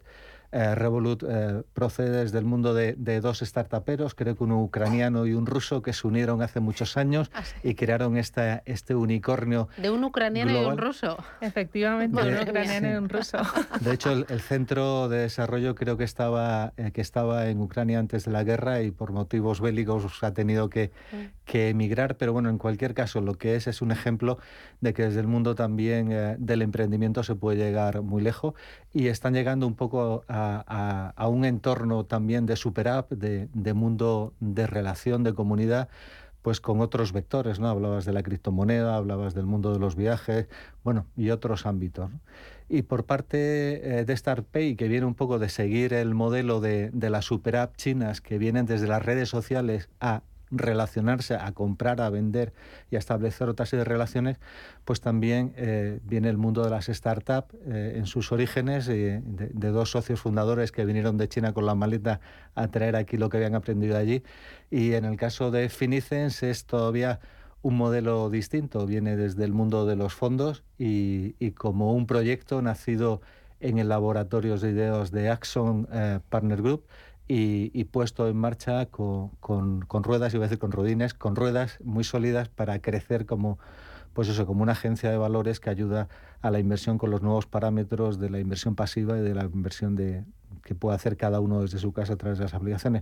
[0.53, 5.33] Eh, Revolut eh, procede desde el mundo de, dos startuperos, creo que un ucraniano y
[5.33, 9.67] un ruso que se unieron hace muchos años ah, y crearon esta, este unicornio.
[9.77, 11.17] De un ucraniano y un ruso.
[11.41, 13.39] Efectivamente, de, un ucraniano y un ruso.
[13.81, 18.25] De hecho, el, centro de desarrollo creo que estaba, eh, que estaba en Ucrania antes
[18.25, 21.42] de la guerra y por motivos bélicos ha tenido que, mm.
[21.45, 24.37] Que emigrar, pero bueno, en cualquier caso, lo que es es un ejemplo
[24.81, 28.53] de que desde el mundo también del emprendimiento se puede llegar muy lejos
[28.93, 34.33] y están llegando un poco a a, un entorno también de super app, de, mundo
[34.39, 35.89] de relación, de comunidad,
[36.41, 37.69] pues con otros vectores, ¿no?
[37.69, 40.47] Hablabas de la criptomoneda, hablabas del mundo de los viajes,
[40.83, 42.11] bueno, y otros ámbitos.
[42.67, 46.89] Y por parte eh, de StartPay, que viene un poco de seguir el modelo de,
[46.91, 50.23] de las super app chinas que vienen desde las redes sociales a
[50.53, 52.53] relacionarse, a comprar, a vender
[52.91, 54.37] y a establecer otra serie de relaciones,
[54.85, 59.21] pues también eh, viene el mundo de las startups eh, en sus orígenes de,
[59.53, 62.19] dos socios fundadores que vinieron de China con la maleta
[62.55, 64.23] a traer aquí lo que habían aprendido allí.
[64.69, 67.19] Y en el caso de Finicens es todavía
[67.61, 73.21] un modelo distinto, viene desde el mundo de los fondos y, como un proyecto nacido
[73.61, 76.83] en el laboratorio de ideas de Axon eh, Partner Group,
[77.35, 82.03] y, puesto en marcha con, con, ruedas, iba a decir con rodines, con ruedas muy
[82.03, 83.57] sólidas para crecer como,
[84.13, 86.09] pues eso, como una agencia de valores que ayuda
[86.43, 89.95] a la inversión con los nuevos parámetros de la inversión pasiva y de la inversión
[89.95, 90.25] de,
[90.63, 93.01] que puede hacer cada uno desde su casa a través de las aplicaciones.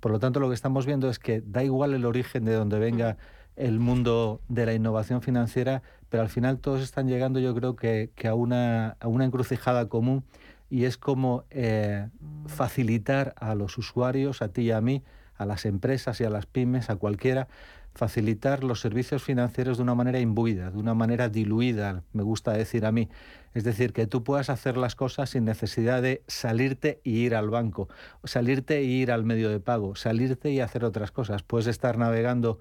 [0.00, 2.78] Por lo tanto, lo que estamos viendo es que da igual el origen de donde
[2.78, 3.18] venga
[3.56, 8.10] el mundo de la innovación financiera, pero al final todos están llegando yo creo que
[8.24, 10.24] a, una, a una encrucijada común
[10.70, 12.08] y es como eh,
[12.46, 15.02] facilitar a los usuarios, a ti y a mí,
[15.36, 17.48] a las empresas y a las pymes, a cualquiera,
[17.94, 22.84] facilitar los servicios financieros de una manera imbuida, de una manera diluida, me gusta decir
[22.84, 23.08] a mí.
[23.54, 27.48] Es decir, que tú puedas hacer las cosas sin necesidad de salirte y ir al
[27.48, 27.88] banco,
[28.24, 31.42] salirte y ir al medio de pago, salirte y hacer otras cosas.
[31.42, 32.58] Puedes estar navegando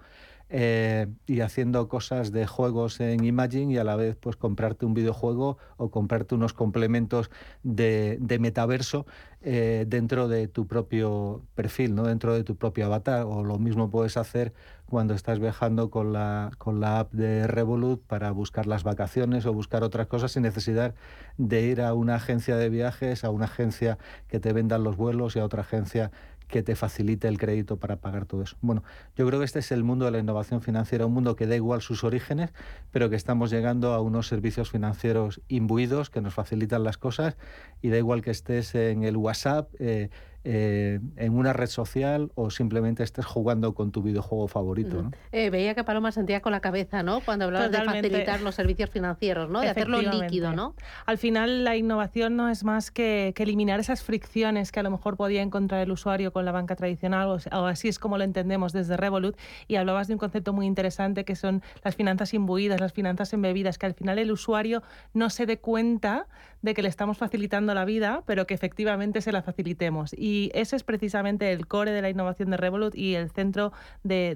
[0.49, 4.93] eh, y haciendo cosas de juegos en Imagine y a la vez pues comprarte un
[4.93, 7.31] videojuego o comprarte unos complementos
[7.63, 9.07] de, metaverso
[9.41, 12.03] eh, dentro de tu propio perfil, ¿no?
[12.03, 13.23] dentro de tu propio avatar.
[13.25, 14.53] O lo mismo puedes hacer
[14.85, 19.53] cuando estás viajando con la, con la app de Revolut para buscar las vacaciones o
[19.53, 20.93] buscar otras cosas sin necesidad
[21.37, 25.35] de ir a una agencia de viajes, a una agencia que te vendan los vuelos
[25.35, 26.11] y a otra agencia
[26.47, 28.57] que te facilite el crédito para pagar todo eso.
[28.61, 28.83] Bueno,
[29.15, 31.55] yo creo que este es el mundo de la innovación financiera, un mundo que da
[31.55, 32.51] igual sus orígenes,
[32.91, 37.37] pero que estamos llegando a unos servicios financieros imbuidos que nos facilitan las cosas
[37.81, 39.69] y da igual que estés en el WhatsApp.
[39.79, 40.09] Eh,
[40.47, 45.01] eh, en una red social o simplemente estés jugando con tu videojuego favorito.
[45.01, 45.11] ¿no?
[45.31, 47.21] Eh, veía que Paloma sentía con la cabeza, ¿no?
[47.21, 49.61] Cuando hablabas de facilitar los servicios financieros, ¿no?
[49.61, 50.75] De hacerlo líquido, ¿no?
[51.07, 55.17] Al final la innovación no es más que, eliminar esas fricciones que a lo mejor
[55.17, 58.97] podía encontrar el usuario con la banca tradicional, o, así es como lo entendemos desde
[58.97, 59.35] Revolut.
[59.67, 63.79] Y hablabas de un concepto muy interesante que son las finanzas imbuidas, las finanzas embebidas,
[63.79, 64.83] que al final el usuario
[65.13, 66.27] no se dé cuenta
[66.65, 70.13] de que le estamos facilitando la vida, pero que efectivamente se la facilitemos.
[70.17, 73.71] Y ese es precisamente el core de la innovación de Revolut y el centro
[74.03, 74.35] de,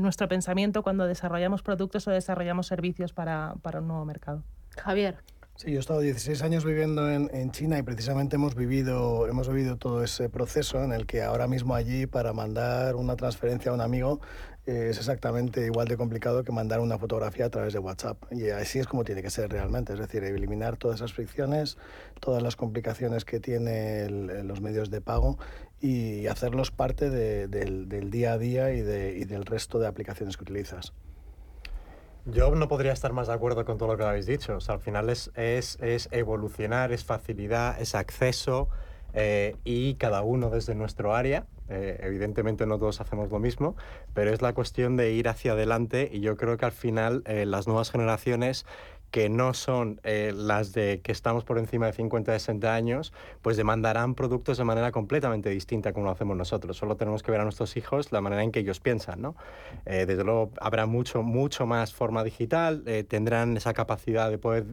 [0.00, 4.42] nuestro pensamiento cuando desarrollamos productos o desarrollamos servicios para, un nuevo mercado.
[4.76, 5.18] Javier.
[5.56, 9.48] Sí, yo he estado 16 años viviendo en, en, China y precisamente hemos vivido, hemos
[9.48, 13.74] vivido todo ese proceso en el que ahora mismo allí para mandar una transferencia a
[13.74, 14.20] un amigo
[14.66, 18.18] es exactamente igual de complicado que mandar una fotografía a través de WhatsApp.
[18.32, 21.78] Y así es como tiene que ser realmente, es decir, eliminar todas esas fricciones,
[22.20, 25.38] todas las complicaciones que tienen los medios de pago
[25.80, 30.36] y hacerlos parte del, del, día a día y, de, y del resto de aplicaciones
[30.36, 30.92] que utilizas.
[32.28, 34.56] Yo no podría estar más de acuerdo con todo lo que habéis dicho.
[34.56, 38.68] O sea, al final es, es, es evolucionar, es facilidad, es acceso
[39.14, 41.46] eh, y cada uno desde nuestro área.
[41.68, 43.76] Eh, evidentemente no todos hacemos lo mismo,
[44.12, 47.46] pero es la cuestión de ir hacia adelante y yo creo que al final eh,
[47.46, 48.66] las nuevas generaciones
[49.10, 53.56] que no son eh, las de que estamos por encima de 50, 60 años, pues
[53.56, 56.76] demandarán productos de manera completamente distinta como lo hacemos nosotros.
[56.76, 59.36] Solo tenemos que ver a nuestros hijos la manera en que ellos piensan, ¿no?
[59.84, 64.66] Eh, desde luego habrá mucho, mucho más forma digital, eh, tendrán esa capacidad de poder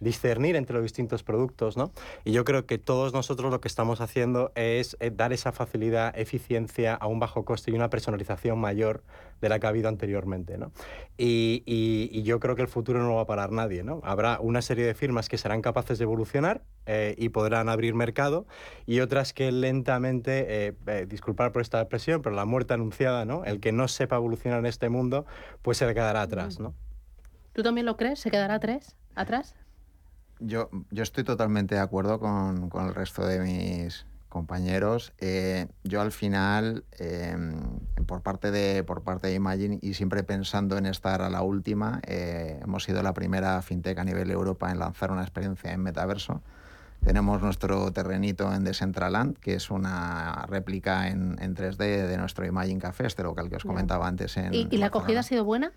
[0.00, 1.92] discernir entre los distintos productos, ¿no?
[2.24, 6.18] Y yo creo que todos nosotros lo que estamos haciendo es eh, dar esa facilidad,
[6.18, 9.02] eficiencia a un bajo coste y una personalización mayor
[9.40, 10.72] de la que ha habido anteriormente, ¿no?
[11.16, 14.00] Y, y, yo creo que el futuro no va a parar nadie, ¿no?
[14.04, 18.46] Habrá una serie de firmas que serán capaces de evolucionar eh, y podrán abrir mercado
[18.86, 23.44] y otras que lentamente, eh, disculpar por esta expresión, pero la muerte anunciada, ¿no?
[23.44, 25.26] El que no sepa evolucionar en este mundo,
[25.62, 26.74] pues se le quedará atrás, ¿no?
[27.52, 28.20] ¿Tú también lo crees?
[28.20, 28.96] ¿Se quedará atrás?
[29.14, 29.54] ¿Atrás?
[30.40, 35.12] Yo, yo estoy totalmente de acuerdo con, con el resto de mis compañeros.
[35.18, 40.76] Eh, yo al final, em, por, parte de, por parte de Imagine y siempre pensando
[40.76, 44.78] en estar a la última, eh, hemos sido la primera fintech a nivel Europa en
[44.78, 46.42] lanzar una experiencia en metaverso.
[47.04, 52.80] Tenemos nuestro terrenito en Decentraland, que es una réplica en, en 3D de nuestro Imagine
[52.80, 54.36] Café, este local que os comentaba antes.
[54.36, 55.72] En, ¿Y, ¿Y la acogida ha sido buena?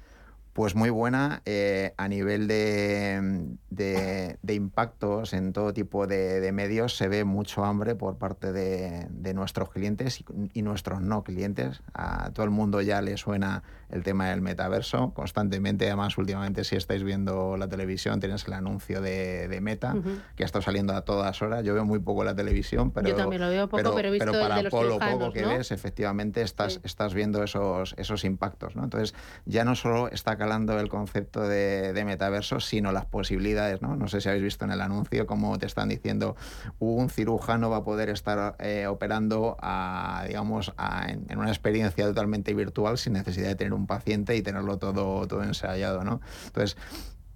[0.54, 6.97] Pues muy buena eh, a nivel de, de, impactos en todo tipo de, medios.
[6.97, 10.24] Se ve mucho hambre por parte de, nuestros clientes
[10.54, 11.82] y, nuestros no clientes.
[11.93, 15.88] A todo el mundo ya le suena el tema del metaverso constantemente.
[15.88, 19.95] Además, últimamente, si estáis viendo la televisión, tienes el anuncio de, Meta,
[20.36, 21.64] que ha estado saliendo a todas horas.
[21.64, 23.08] Yo veo muy poco la televisión, pero.
[23.08, 26.41] Yo también lo veo poco, pero, he visto para los lo poco que ves, efectivamente,
[26.41, 28.76] estás, estás viendo esos, esos impactos.
[28.76, 28.84] ¿no?
[28.84, 33.84] Entonces, ya no solo está calando el concepto de, metaverso, sino las posibilidades.
[33.84, 33.96] ¿no?
[33.96, 36.36] no sé si habéis visto en el anuncio cómo te están diciendo
[36.80, 40.74] un cirujano va a poder estar eh, operando a, digamos,
[41.08, 45.44] en, una experiencia totalmente virtual sin necesidad de tener un paciente y tenerlo todo, todo
[45.44, 46.04] ensayado.
[46.04, 46.22] ¿no?
[46.48, 46.76] Entonces,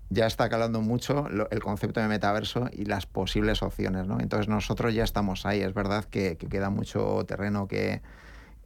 [0.10, 4.08] ya está calando mucho el concepto de metaverso y las posibles opciones.
[4.08, 4.20] ¿no?
[4.20, 5.62] Entonces nosotros ya estamos ahí.
[5.62, 8.02] Es verdad que queda mucho terreno que,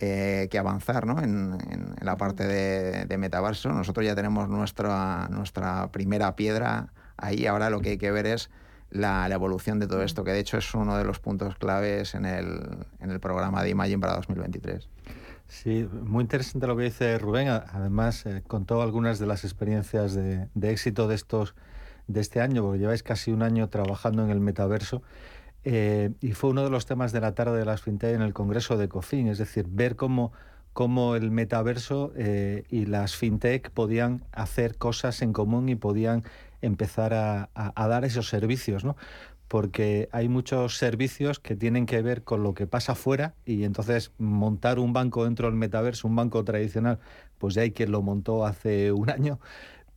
[0.01, 1.21] eh, que avanzar ¿no?
[1.21, 1.57] en,
[2.01, 3.69] la parte de, metaverso.
[3.73, 7.45] Nosotros ya tenemos nuestra, nuestra primera piedra ahí.
[7.45, 8.49] Ahora lo que hay que ver es
[8.91, 12.25] la, evolución de todo esto, que de hecho es uno de los puntos claves en
[12.25, 12.61] el,
[12.99, 14.87] en el programa de Imagine para 2023.
[15.49, 17.49] Sí, muy interesante lo que dice Rubén.
[17.49, 21.55] Además, eh, contó algunas de las experiencias de, de, éxito de estos
[22.07, 25.01] de este año, porque lleváis casi un año trabajando en el metaverso.
[25.63, 28.33] Eh, y fue uno de los temas de la tarde de las fintech en el
[28.33, 30.31] Congreso de COFIN, es decir, ver cómo,
[30.73, 36.23] cómo el metaverso eh, y las fintech podían hacer cosas en común y podían
[36.61, 38.95] empezar a, dar esos servicios, ¿no?
[39.47, 44.11] porque hay muchos servicios que tienen que ver con lo que pasa afuera y entonces
[44.19, 46.99] montar un banco dentro del metaverso, un banco tradicional,
[47.39, 49.39] pues ya hay quien lo montó hace un año,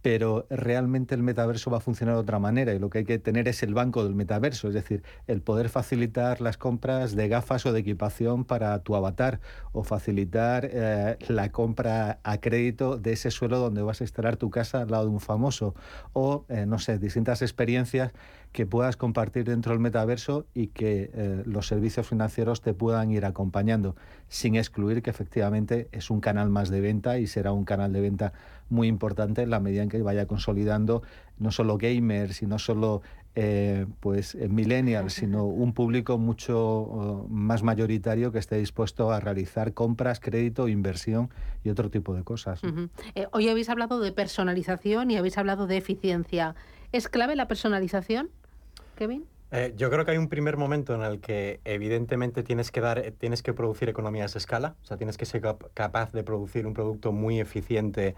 [0.02, 3.18] pero realmente el metaverso va a funcionar de otra manera y lo que hay que
[3.18, 7.64] tener es el banco del metaverso, es decir, el poder facilitar las compras de gafas
[7.66, 9.40] o de equipación para tu avatar
[9.72, 14.50] o facilitar eh, la compra a crédito de ese suelo donde vas a instalar tu
[14.50, 15.74] casa al lado de un famoso
[16.12, 18.12] o, eh, no sé, distintas experiencias
[18.52, 23.24] que puedas compartir dentro del metaverso y que eh, los servicios financieros te puedan ir
[23.24, 23.96] acompañando,
[24.28, 28.00] sin excluir que efectivamente es un canal más de venta y será un canal de
[28.02, 28.32] venta
[28.72, 31.02] muy importante en la medida en que vaya consolidando
[31.38, 33.02] no solo gamers y no solo
[33.34, 39.72] eh, pues eh, millennial, sino un público mucho más mayoritario que esté dispuesto a realizar
[39.72, 41.30] compras, crédito, inversión
[41.64, 42.60] y otro tipo de cosas.
[43.14, 46.54] Eh, hoy habéis hablado de personalización y habéis hablado de eficiencia.
[46.92, 48.28] ¿Es clave la personalización,
[48.96, 49.24] Kevin?
[49.76, 53.42] yo creo que hay un primer momento en el que evidentemente tienes que dar, tienes
[53.42, 55.42] que producir economías de escala, o sea, tienes que ser
[55.74, 58.14] capaz de producir un producto muy eficiente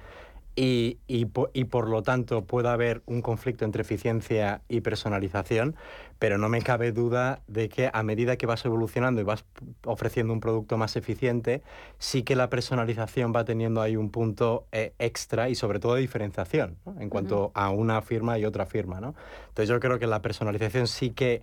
[0.56, 5.74] y, y, por lo tanto puede haber un conflicto entre eficiencia y personalización,
[6.20, 9.44] pero no me cabe duda de que a medida que vas evolucionando y vas
[9.84, 11.62] ofreciendo un producto más eficiente,
[11.98, 16.02] sí que la personalización va teniendo ahí un punto eh, extra y sobre todo de
[16.02, 19.00] diferenciación en cuanto a una firma y otra firma.
[19.00, 19.14] ¿no?
[19.48, 21.42] Entonces yo creo que la personalización sí que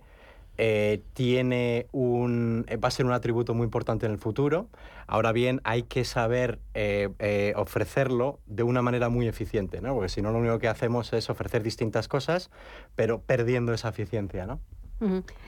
[0.58, 4.68] eh, tiene un, eh, va a ser un atributo muy importante en el futuro.
[5.06, 9.94] Ahora bien, hay que saber eh, ofrecerlo de una manera muy eficiente, ¿no?
[9.94, 12.50] porque si no lo único que hacemos es ofrecer distintas cosas,
[12.94, 14.46] pero perdiendo esa eficiencia.
[14.46, 14.60] ¿no?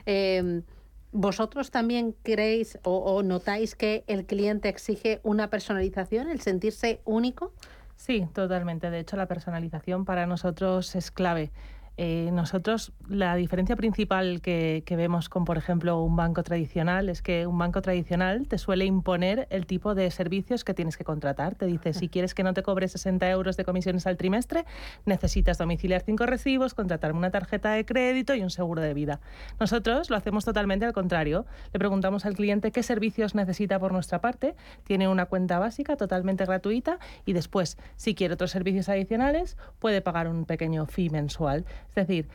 [0.05, 0.63] Em,
[1.11, 7.53] ¿Vosotros también creéis o, o notáis que el cliente exige una personalización, el sentirse único?
[7.95, 8.89] Sí, totalmente.
[8.89, 11.51] De hecho, la personalización para nosotros es clave.
[11.97, 17.47] Eh, nosotros la diferencia principal que, vemos con, por ejemplo, un banco tradicional es que
[17.47, 21.55] un banco tradicional te suele imponer el tipo de servicios que tienes que contratar.
[21.55, 24.65] Te dice, si quieres que no te cobre 60 euros de comisiones al trimestre,
[25.05, 29.19] necesitas domiciliar cinco recibos, contratarme una tarjeta de crédito y un seguro de vida.
[29.59, 31.45] Nosotros lo hacemos totalmente al contrario.
[31.71, 36.45] Le preguntamos al cliente qué servicios necesita por nuestra parte, tiene una cuenta básica totalmente
[36.45, 41.65] gratuita y después, si quiere otros servicios adicionales, puede pagar un pequeño fee mensual.
[41.95, 42.27] Es decir,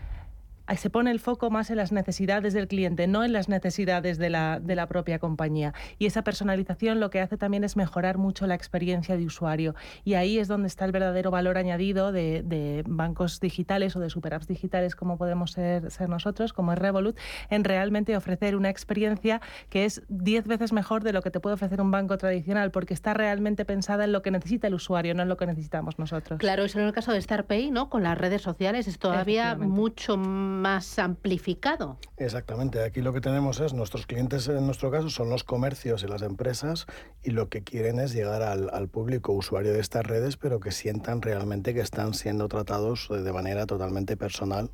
[0.76, 4.30] se pone el foco más en las necesidades del cliente, no en las necesidades de
[4.30, 5.72] la, de la, propia compañía.
[5.98, 9.74] Y esa personalización lo que hace también es mejorar mucho la experiencia de usuario.
[10.04, 14.10] Y ahí es donde está el verdadero valor añadido de, de bancos digitales o de
[14.10, 17.16] superapps digitales como podemos ser, ser, nosotros, como es Revolut,
[17.50, 21.54] en realmente ofrecer una experiencia que es 10 veces mejor de lo que te puede
[21.54, 25.22] ofrecer un banco tradicional, porque está realmente pensada en lo que necesita el usuario, no
[25.22, 26.38] en lo que necesitamos nosotros.
[26.38, 27.88] Claro, eso en el caso de StarPay, ¿no?
[27.88, 31.98] Con las redes sociales es todavía mucho más más amplificado.
[32.16, 36.06] Exactamente, aquí lo que tenemos es, nuestros clientes en nuestro caso son los comercios y
[36.06, 36.86] las empresas
[37.22, 41.22] y lo que quieren es llegar al, público usuario de estas redes, pero que sientan
[41.22, 44.70] realmente que están siendo tratados de manera totalmente personal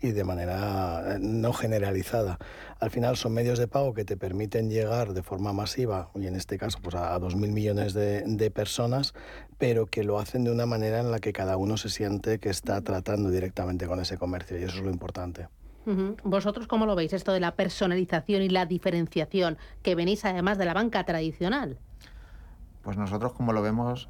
[0.00, 2.38] y de manera eh, no generalizada.
[2.80, 6.36] Al final son medios de pago que te permiten llegar de forma masiva, y en
[6.36, 9.14] este caso pues a, 2.000 millones de, de, personas,
[9.58, 12.50] pero que lo hacen de una manera en la que cada uno se siente que
[12.50, 15.48] está tratando directamente con ese comercio y eso es lo importante.
[16.22, 20.66] ¿Vosotros cómo lo veis esto de la personalización y la diferenciación que venís además de
[20.66, 21.78] la banca tradicional?
[22.82, 24.08] Pues nosotros como lo vemos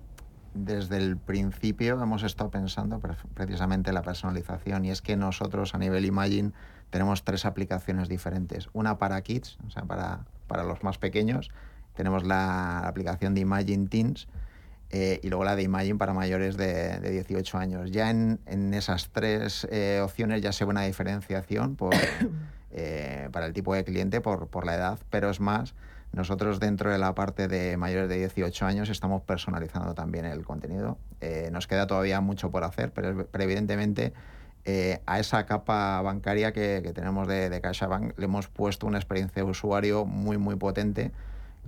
[0.64, 3.00] desde el principio hemos estado pensando
[3.34, 6.52] precisamente la personalización y es que nosotros a nivel Imagine
[6.90, 8.68] tenemos tres aplicaciones diferentes.
[8.72, 11.50] Una para kids, o sea, para, para los más pequeños.
[11.94, 14.28] Tenemos la aplicación de Imagine Teens,
[14.90, 17.90] eh, y luego la de Imagine para mayores de, 18 años.
[17.90, 18.38] Ya en,
[18.72, 21.94] esas tres eh, opciones ya se ve una diferenciación por,
[22.70, 25.74] eh, para el tipo de cliente por, por, la edad, pero es más,
[26.12, 30.98] nosotros dentro de la parte de mayores de 18 años estamos personalizando también el contenido.
[31.52, 34.12] nos queda todavía mucho por hacer, pero, evidentemente
[35.06, 39.42] a esa capa bancaria que, que tenemos de, de CaixaBank le hemos puesto una experiencia
[39.42, 41.12] de usuario muy, muy potente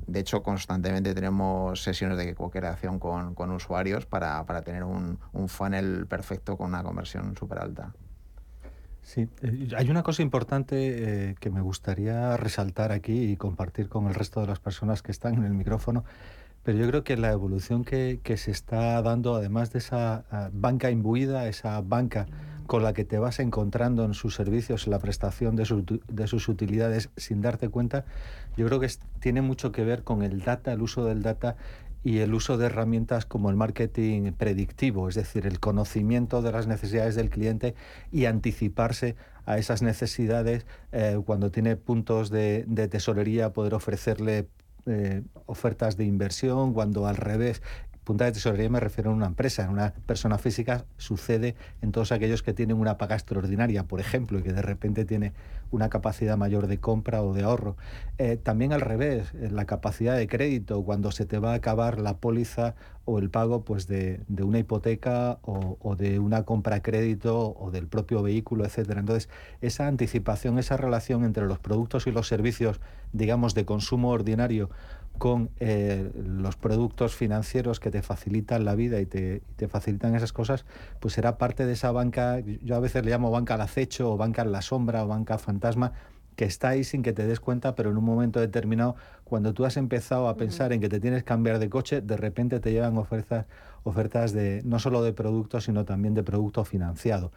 [0.07, 6.68] de hecho, constantemente tenemos sesiones de co-creación con, usuarios para, tener un, funnel perfecto con
[6.68, 7.93] una conversión súper alta.
[9.03, 14.07] Sí, eh, hay una cosa importante eh, que me gustaría resaltar aquí y compartir con
[14.07, 16.05] el resto de las personas que están en el micrófono,
[16.62, 20.90] pero yo creo que la evolución que, se está dando, además de esa ah, banca
[20.90, 22.26] imbuida, esa banca
[22.66, 27.09] con la que te vas encontrando en sus servicios, en la prestación de, sus utilidades
[27.16, 28.05] sin darte cuenta,
[28.57, 28.88] yo creo que
[29.18, 31.57] tiene mucho que ver con el data, el uso del data
[32.03, 36.66] y el uso de herramientas como el marketing predictivo, es decir, el conocimiento de las
[36.66, 37.74] necesidades del cliente
[38.11, 44.48] y anticiparse a esas necesidades eh, cuando tiene puntos de, tesorería, poder ofrecerle
[44.86, 47.62] eh, ofertas de inversión, cuando al revés
[48.05, 52.12] punta de tesorería me refiero a una empresa, en una persona física sucede en todos
[52.12, 55.32] aquellos que tienen una paga extraordinaria, por ejemplo, y que de repente tiene
[55.70, 57.76] una capacidad mayor de compra o de ahorro.
[58.18, 62.16] Eh, también al revés, la capacidad de crédito, cuando se te va a acabar la
[62.16, 62.74] póliza
[63.05, 67.86] o el pago pues de, una hipoteca o, de una compra a crédito o del
[67.86, 69.01] propio vehículo, etcétera.
[69.01, 69.28] Entonces,
[69.61, 72.80] esa anticipación, esa relación entre los productos y los servicios,
[73.12, 74.70] digamos, de consumo ordinario
[75.20, 80.32] con eh, los productos financieros que te facilitan la vida y te, te, facilitan esas
[80.32, 80.64] cosas,
[80.98, 84.16] pues será parte de esa banca, yo a veces le llamo banca al acecho o
[84.16, 85.92] banca en la sombra o banca fantasma,
[86.36, 89.66] que está ahí sin que te des cuenta, pero en un momento determinado, cuando tú
[89.66, 92.72] has empezado a pensar en que te tienes que cambiar de coche, de repente te
[92.72, 93.44] llegan ofertas,
[93.82, 97.30] ofertas de no solo de productos, sino también de producto financiado.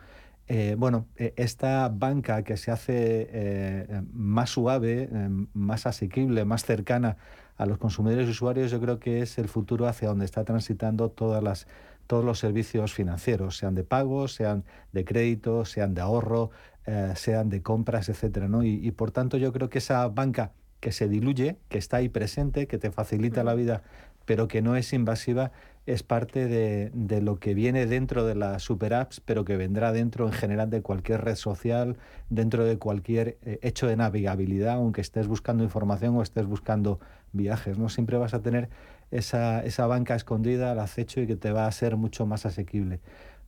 [0.48, 5.10] Eh, bueno, eh, esta banca que se hace eh, más suave,
[5.54, 7.18] más asequible, más cercana
[7.58, 11.10] a los consumidores y usuarios, yo creo que es el futuro hacia donde está transitando
[11.10, 11.68] todas las,
[12.08, 16.52] todos los servicios financieros, sean de pagos, sean de crédito, sean de ahorro,
[16.86, 18.64] eh, sean de compras, etcétera, ¿no?
[18.64, 20.52] Y, por tanto yo creo que esa banca
[20.84, 23.84] que se diluye, que está ahí presente, que te facilita la vida,
[24.26, 25.54] pero que no es invasiva,
[25.86, 29.94] es parte de, de, lo que viene dentro de las super apps, pero que vendrá
[29.94, 31.96] dentro en general de cualquier red social,
[32.30, 37.00] dentro de cualquier eh, hecho de navegabilidad, aunque estés buscando información o estés buscando
[37.32, 37.88] viajes, ¿no?
[37.88, 38.68] Siempre vas a tener
[39.10, 43.00] esa, esa banca escondida al acecho y que te va a ser mucho más asequible.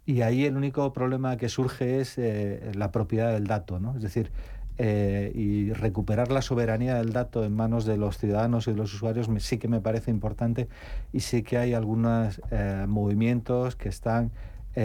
[0.05, 3.97] Y ahí el único problema que surge es eh, la propiedad del dato, ¿no?
[3.97, 4.31] Es decir,
[4.78, 8.93] eh, y recuperar la soberanía del dato en manos de los ciudadanos y de los
[8.93, 10.67] usuarios sí que me parece importante
[11.13, 14.32] y sí que hay algunos eh, movimientos que están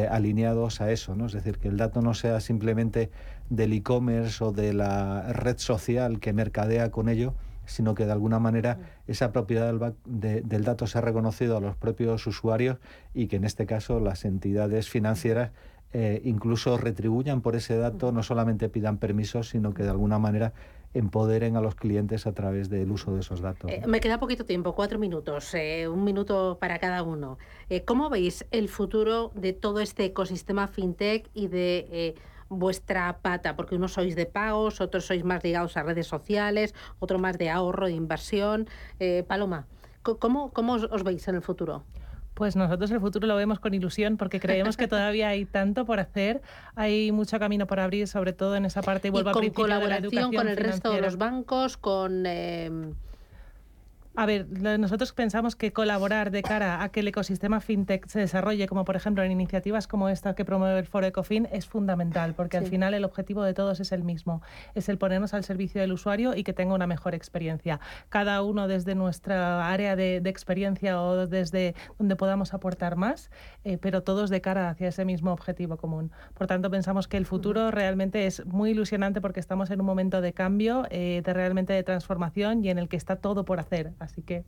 [0.09, 1.27] alineados a eso, ¿no?
[1.27, 3.11] Es decir, que el dato no sea simplemente
[3.49, 7.35] del e-commerce o de la red social que mercadea con ello,
[7.71, 9.73] sino que de alguna manera esa propiedad
[10.05, 12.79] del, dato se ha reconocido a los propios usuarios
[13.15, 15.53] y que en este caso las entidades financieras
[15.93, 20.53] eh, incluso retribuyan por ese dato, no solamente pidan permisos, sino que de alguna manera
[20.95, 23.71] empoderen a los clientes a través del uso de esos datos.
[23.71, 27.39] Eh, me queda poquito tiempo, cuatro minutos, eh, un minuto para cada uno.
[27.87, 32.15] ¿Cómo veis el futuro de todo este ecosistema fintech y de
[32.49, 33.57] vuestra pata?
[33.57, 37.51] Porque unos sois de pagos, otros sois más ligados a redes sociales, otro más de
[37.51, 38.69] ahorro, de inversión.
[39.27, 39.67] Paloma,
[40.03, 41.85] ¿cómo, ¿cómo os veis en el futuro?
[42.41, 46.01] Pues nosotros el futuro lo vemos con ilusión porque creemos que todavía hay tanto por
[46.01, 46.41] hacer,
[46.75, 50.33] hay mucho camino por abrir, sobre todo en esa parte y vuelvo con a colaboración
[50.33, 52.71] con el resto de los bancos, con eh,
[54.17, 58.67] a ver, nosotros pensamos que colaborar de cara a que el ecosistema fintech se desarrolle,
[58.67, 62.57] como por ejemplo en iniciativas como esta que promueve el Foro Ecofin, es fundamental, porque
[62.57, 64.43] al final el objetivo de todos es el mismo,
[64.75, 67.79] es el ponernos al servicio del usuario y que tenga una mejor experiencia.
[68.09, 73.31] Cada uno desde nuestra área de, experiencia o desde donde podamos aportar más,
[73.65, 76.11] eh, pero todos de cara hacia ese mismo objetivo común.
[76.35, 80.21] Por tanto, pensamos que el futuro realmente es muy ilusionante porque estamos en un momento
[80.21, 83.93] de cambio, eh, de realmente de transformación y en el que está todo por hacer.
[84.01, 84.45] Así que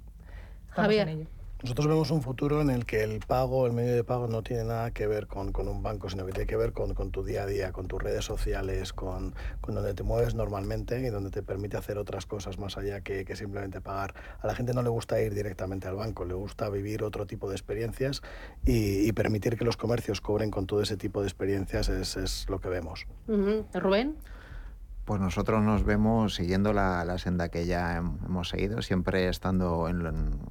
[0.69, 1.27] estamos en ello.
[1.63, 4.65] Nosotros vemos un futuro en el que el pago, el medio de pago, no tiene
[4.65, 7.23] nada que ver con, con un banco, sino que tiene que ver con, con, tu
[7.23, 11.31] día a día, con tus redes sociales, con, con, donde te mueves normalmente y donde
[11.31, 14.13] te permite hacer otras cosas más allá que, que, simplemente pagar.
[14.41, 17.49] A la gente no le gusta ir directamente al banco, le gusta vivir otro tipo
[17.49, 18.23] de experiencias
[18.67, 22.49] y, y permitir que los comercios cobren con todo ese tipo de experiencias es, es
[22.49, 23.07] lo que vemos.
[23.73, 24.17] Rubén.
[25.05, 30.07] Pues nosotros nos vemos siguiendo la, senda que ya hemos seguido, siempre estando en,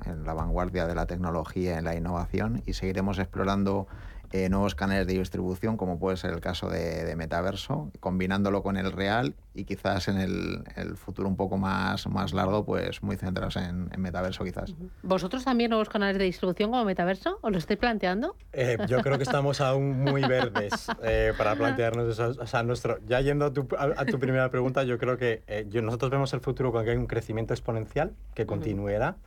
[0.06, 3.88] en, la vanguardia de la tecnología, en la innovación y seguiremos explorando
[4.34, 8.92] eh, nuevos canales de distribución, como puede ser el caso de, Metaverso, combinándolo con el
[8.92, 13.90] real y quizás en el, futuro un poco más, más largo, pues muy centrados en,
[13.98, 14.74] Metaverso quizás.
[15.04, 17.40] ¿Vosotros también nuevos canales de distribución como Metaverso?
[17.42, 18.36] ¿Os lo estáis planteando?
[18.54, 22.42] Eh, yo creo que estamos aún muy verdes eh, para plantearnos eso.
[22.42, 25.82] O sea, nuestro, ya yendo a tu, a, tu primera pregunta, yo creo que yo,
[25.82, 29.18] nosotros vemos el futuro con que hay un crecimiento exponencial que continuará.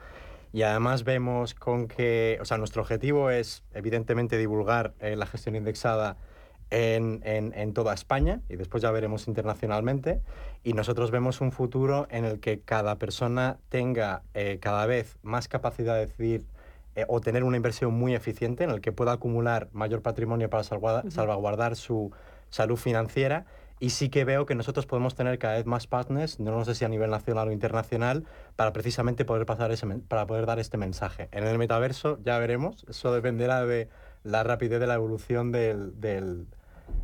[0.55, 5.57] Y además vemos con que, o sea, nuestro objetivo es evidentemente divulgar eh, la gestión
[5.57, 6.17] indexada
[6.71, 10.21] en, en, toda España y después ya veremos internacionalmente.
[10.63, 15.49] Y nosotros vemos un futuro en el que cada persona tenga eh, cada vez más
[15.49, 16.47] capacidad de decidir
[16.95, 20.63] eh, o tener una inversión muy eficiente en el que pueda acumular mayor patrimonio para
[20.63, 22.13] salvaguardar su
[22.51, 23.45] salud financiera
[23.85, 26.87] y sí que veo que nosotros podemos tener cada vez más partners, no sé si
[26.87, 28.25] a nivel nacional o internacional,
[28.57, 31.29] para precisamente poder, pasar ese, para poder dar este mensaje.
[31.33, 33.91] En el metaverso ya veremos, eso dependerá de
[34.23, 36.47] la rapidez de la evolución del, del,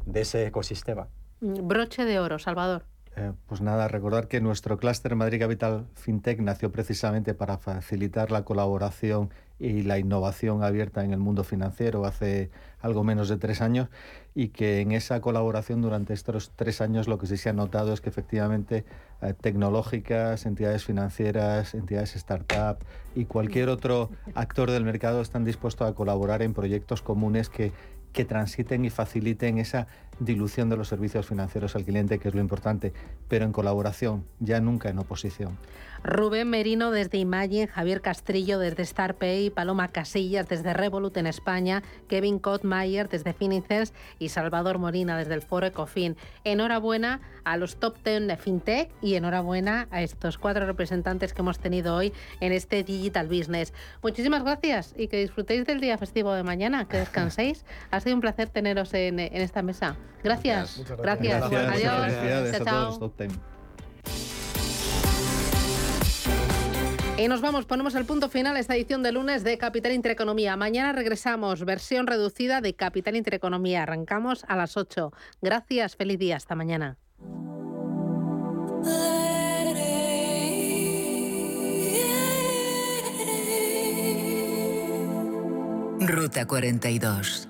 [0.07, 1.09] de ese ecosistema.
[1.43, 2.87] Broche de oro, Salvador.
[3.15, 8.47] Eh, pues nada, recordar que nuestro clúster Madrid Capital FinTech nació precisamente para facilitar la
[8.47, 9.29] colaboración
[9.61, 12.51] y la innovación abierta en el mundo financiero hace
[12.81, 13.89] algo menos de tres años
[14.35, 17.93] y que en esa colaboración durante estos tres años lo que sí se ha notado
[17.93, 18.87] es que efectivamente
[19.21, 22.79] eh, tecnológicas, entidades financieras, entidades startup
[23.15, 27.73] y cualquier otro actor del mercado están dispuestos a colaborar en proyectos comunes que,
[28.13, 29.87] que transiten y faciliten esa
[30.21, 32.93] dilución de los servicios financieros al cliente, que es lo importante,
[33.29, 35.59] pero en colaboración, ya nunca en oposición.
[36.03, 42.39] Rubén Merino desde Imagine, Javier Castrillo desde StarPay, Paloma Casillas desde Revolut en España, Kevin
[42.39, 46.17] Kottmayer desde Finicens y Salvador Morina desde el Foro Ecofin.
[46.45, 51.59] Enhorabuena a los top 10 de FinTech y enhorabuena a estos cuatro representantes que hemos
[51.59, 53.75] tenido hoy en este Digital Business.
[54.03, 57.65] Muchísimas gracias y que disfrutéis del día festivo de mañana, que descanséis.
[58.01, 59.97] ha sido un placer teneros en, esta mesa.
[60.25, 60.83] Gracias.
[60.99, 61.43] Gracias.
[61.43, 62.65] Adiós.
[62.65, 63.13] chao.
[67.19, 70.57] Y nos vamos, ponemos el punto final a esta edición de lunes de Capital Intereconomía.
[70.57, 73.83] Mañana regresamos, versión reducida de Capital Intereconomía.
[73.83, 75.13] Arrancamos a las 8.
[75.43, 76.97] Gracias, feliz día, hasta mañana.
[86.01, 87.50] Ruta 42.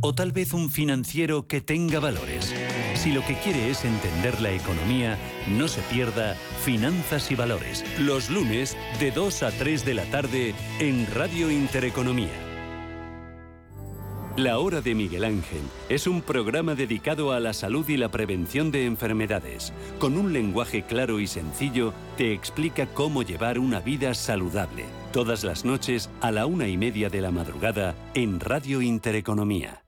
[0.00, 2.54] ¿O tal vez un financiero que tenga valores?
[2.94, 5.18] Si lo que quiere es entender la economía,
[5.48, 6.34] no se pierda
[6.64, 12.48] Finanzas y Valores, los lunes de 2 a 3 de la tarde en Radio Intereconomía.
[14.36, 18.70] La Hora de Miguel Ángel es un programa dedicado a la salud y la prevención
[18.70, 19.72] de enfermedades.
[19.98, 24.84] Con un lenguaje claro y sencillo, te explica cómo llevar una vida saludable.
[25.12, 29.87] Todas las noches a la una y media de la madrugada en Radio Intereconomía.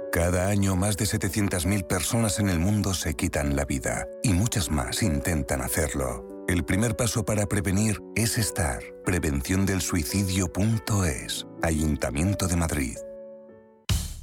[0.11, 4.69] Cada año más de 700.000 personas en el mundo se quitan la vida y muchas
[4.69, 6.27] más intentan hacerlo.
[6.49, 8.81] El primer paso para prevenir es estar.
[9.05, 11.47] Prevenciondelsuicidio.es.
[11.63, 12.97] Ayuntamiento de Madrid.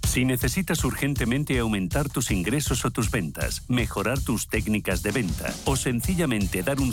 [0.07, 5.77] Si necesitas urgentemente aumentar tus ingresos o tus ventas, mejorar tus técnicas de venta o
[5.77, 6.87] sencillamente dar un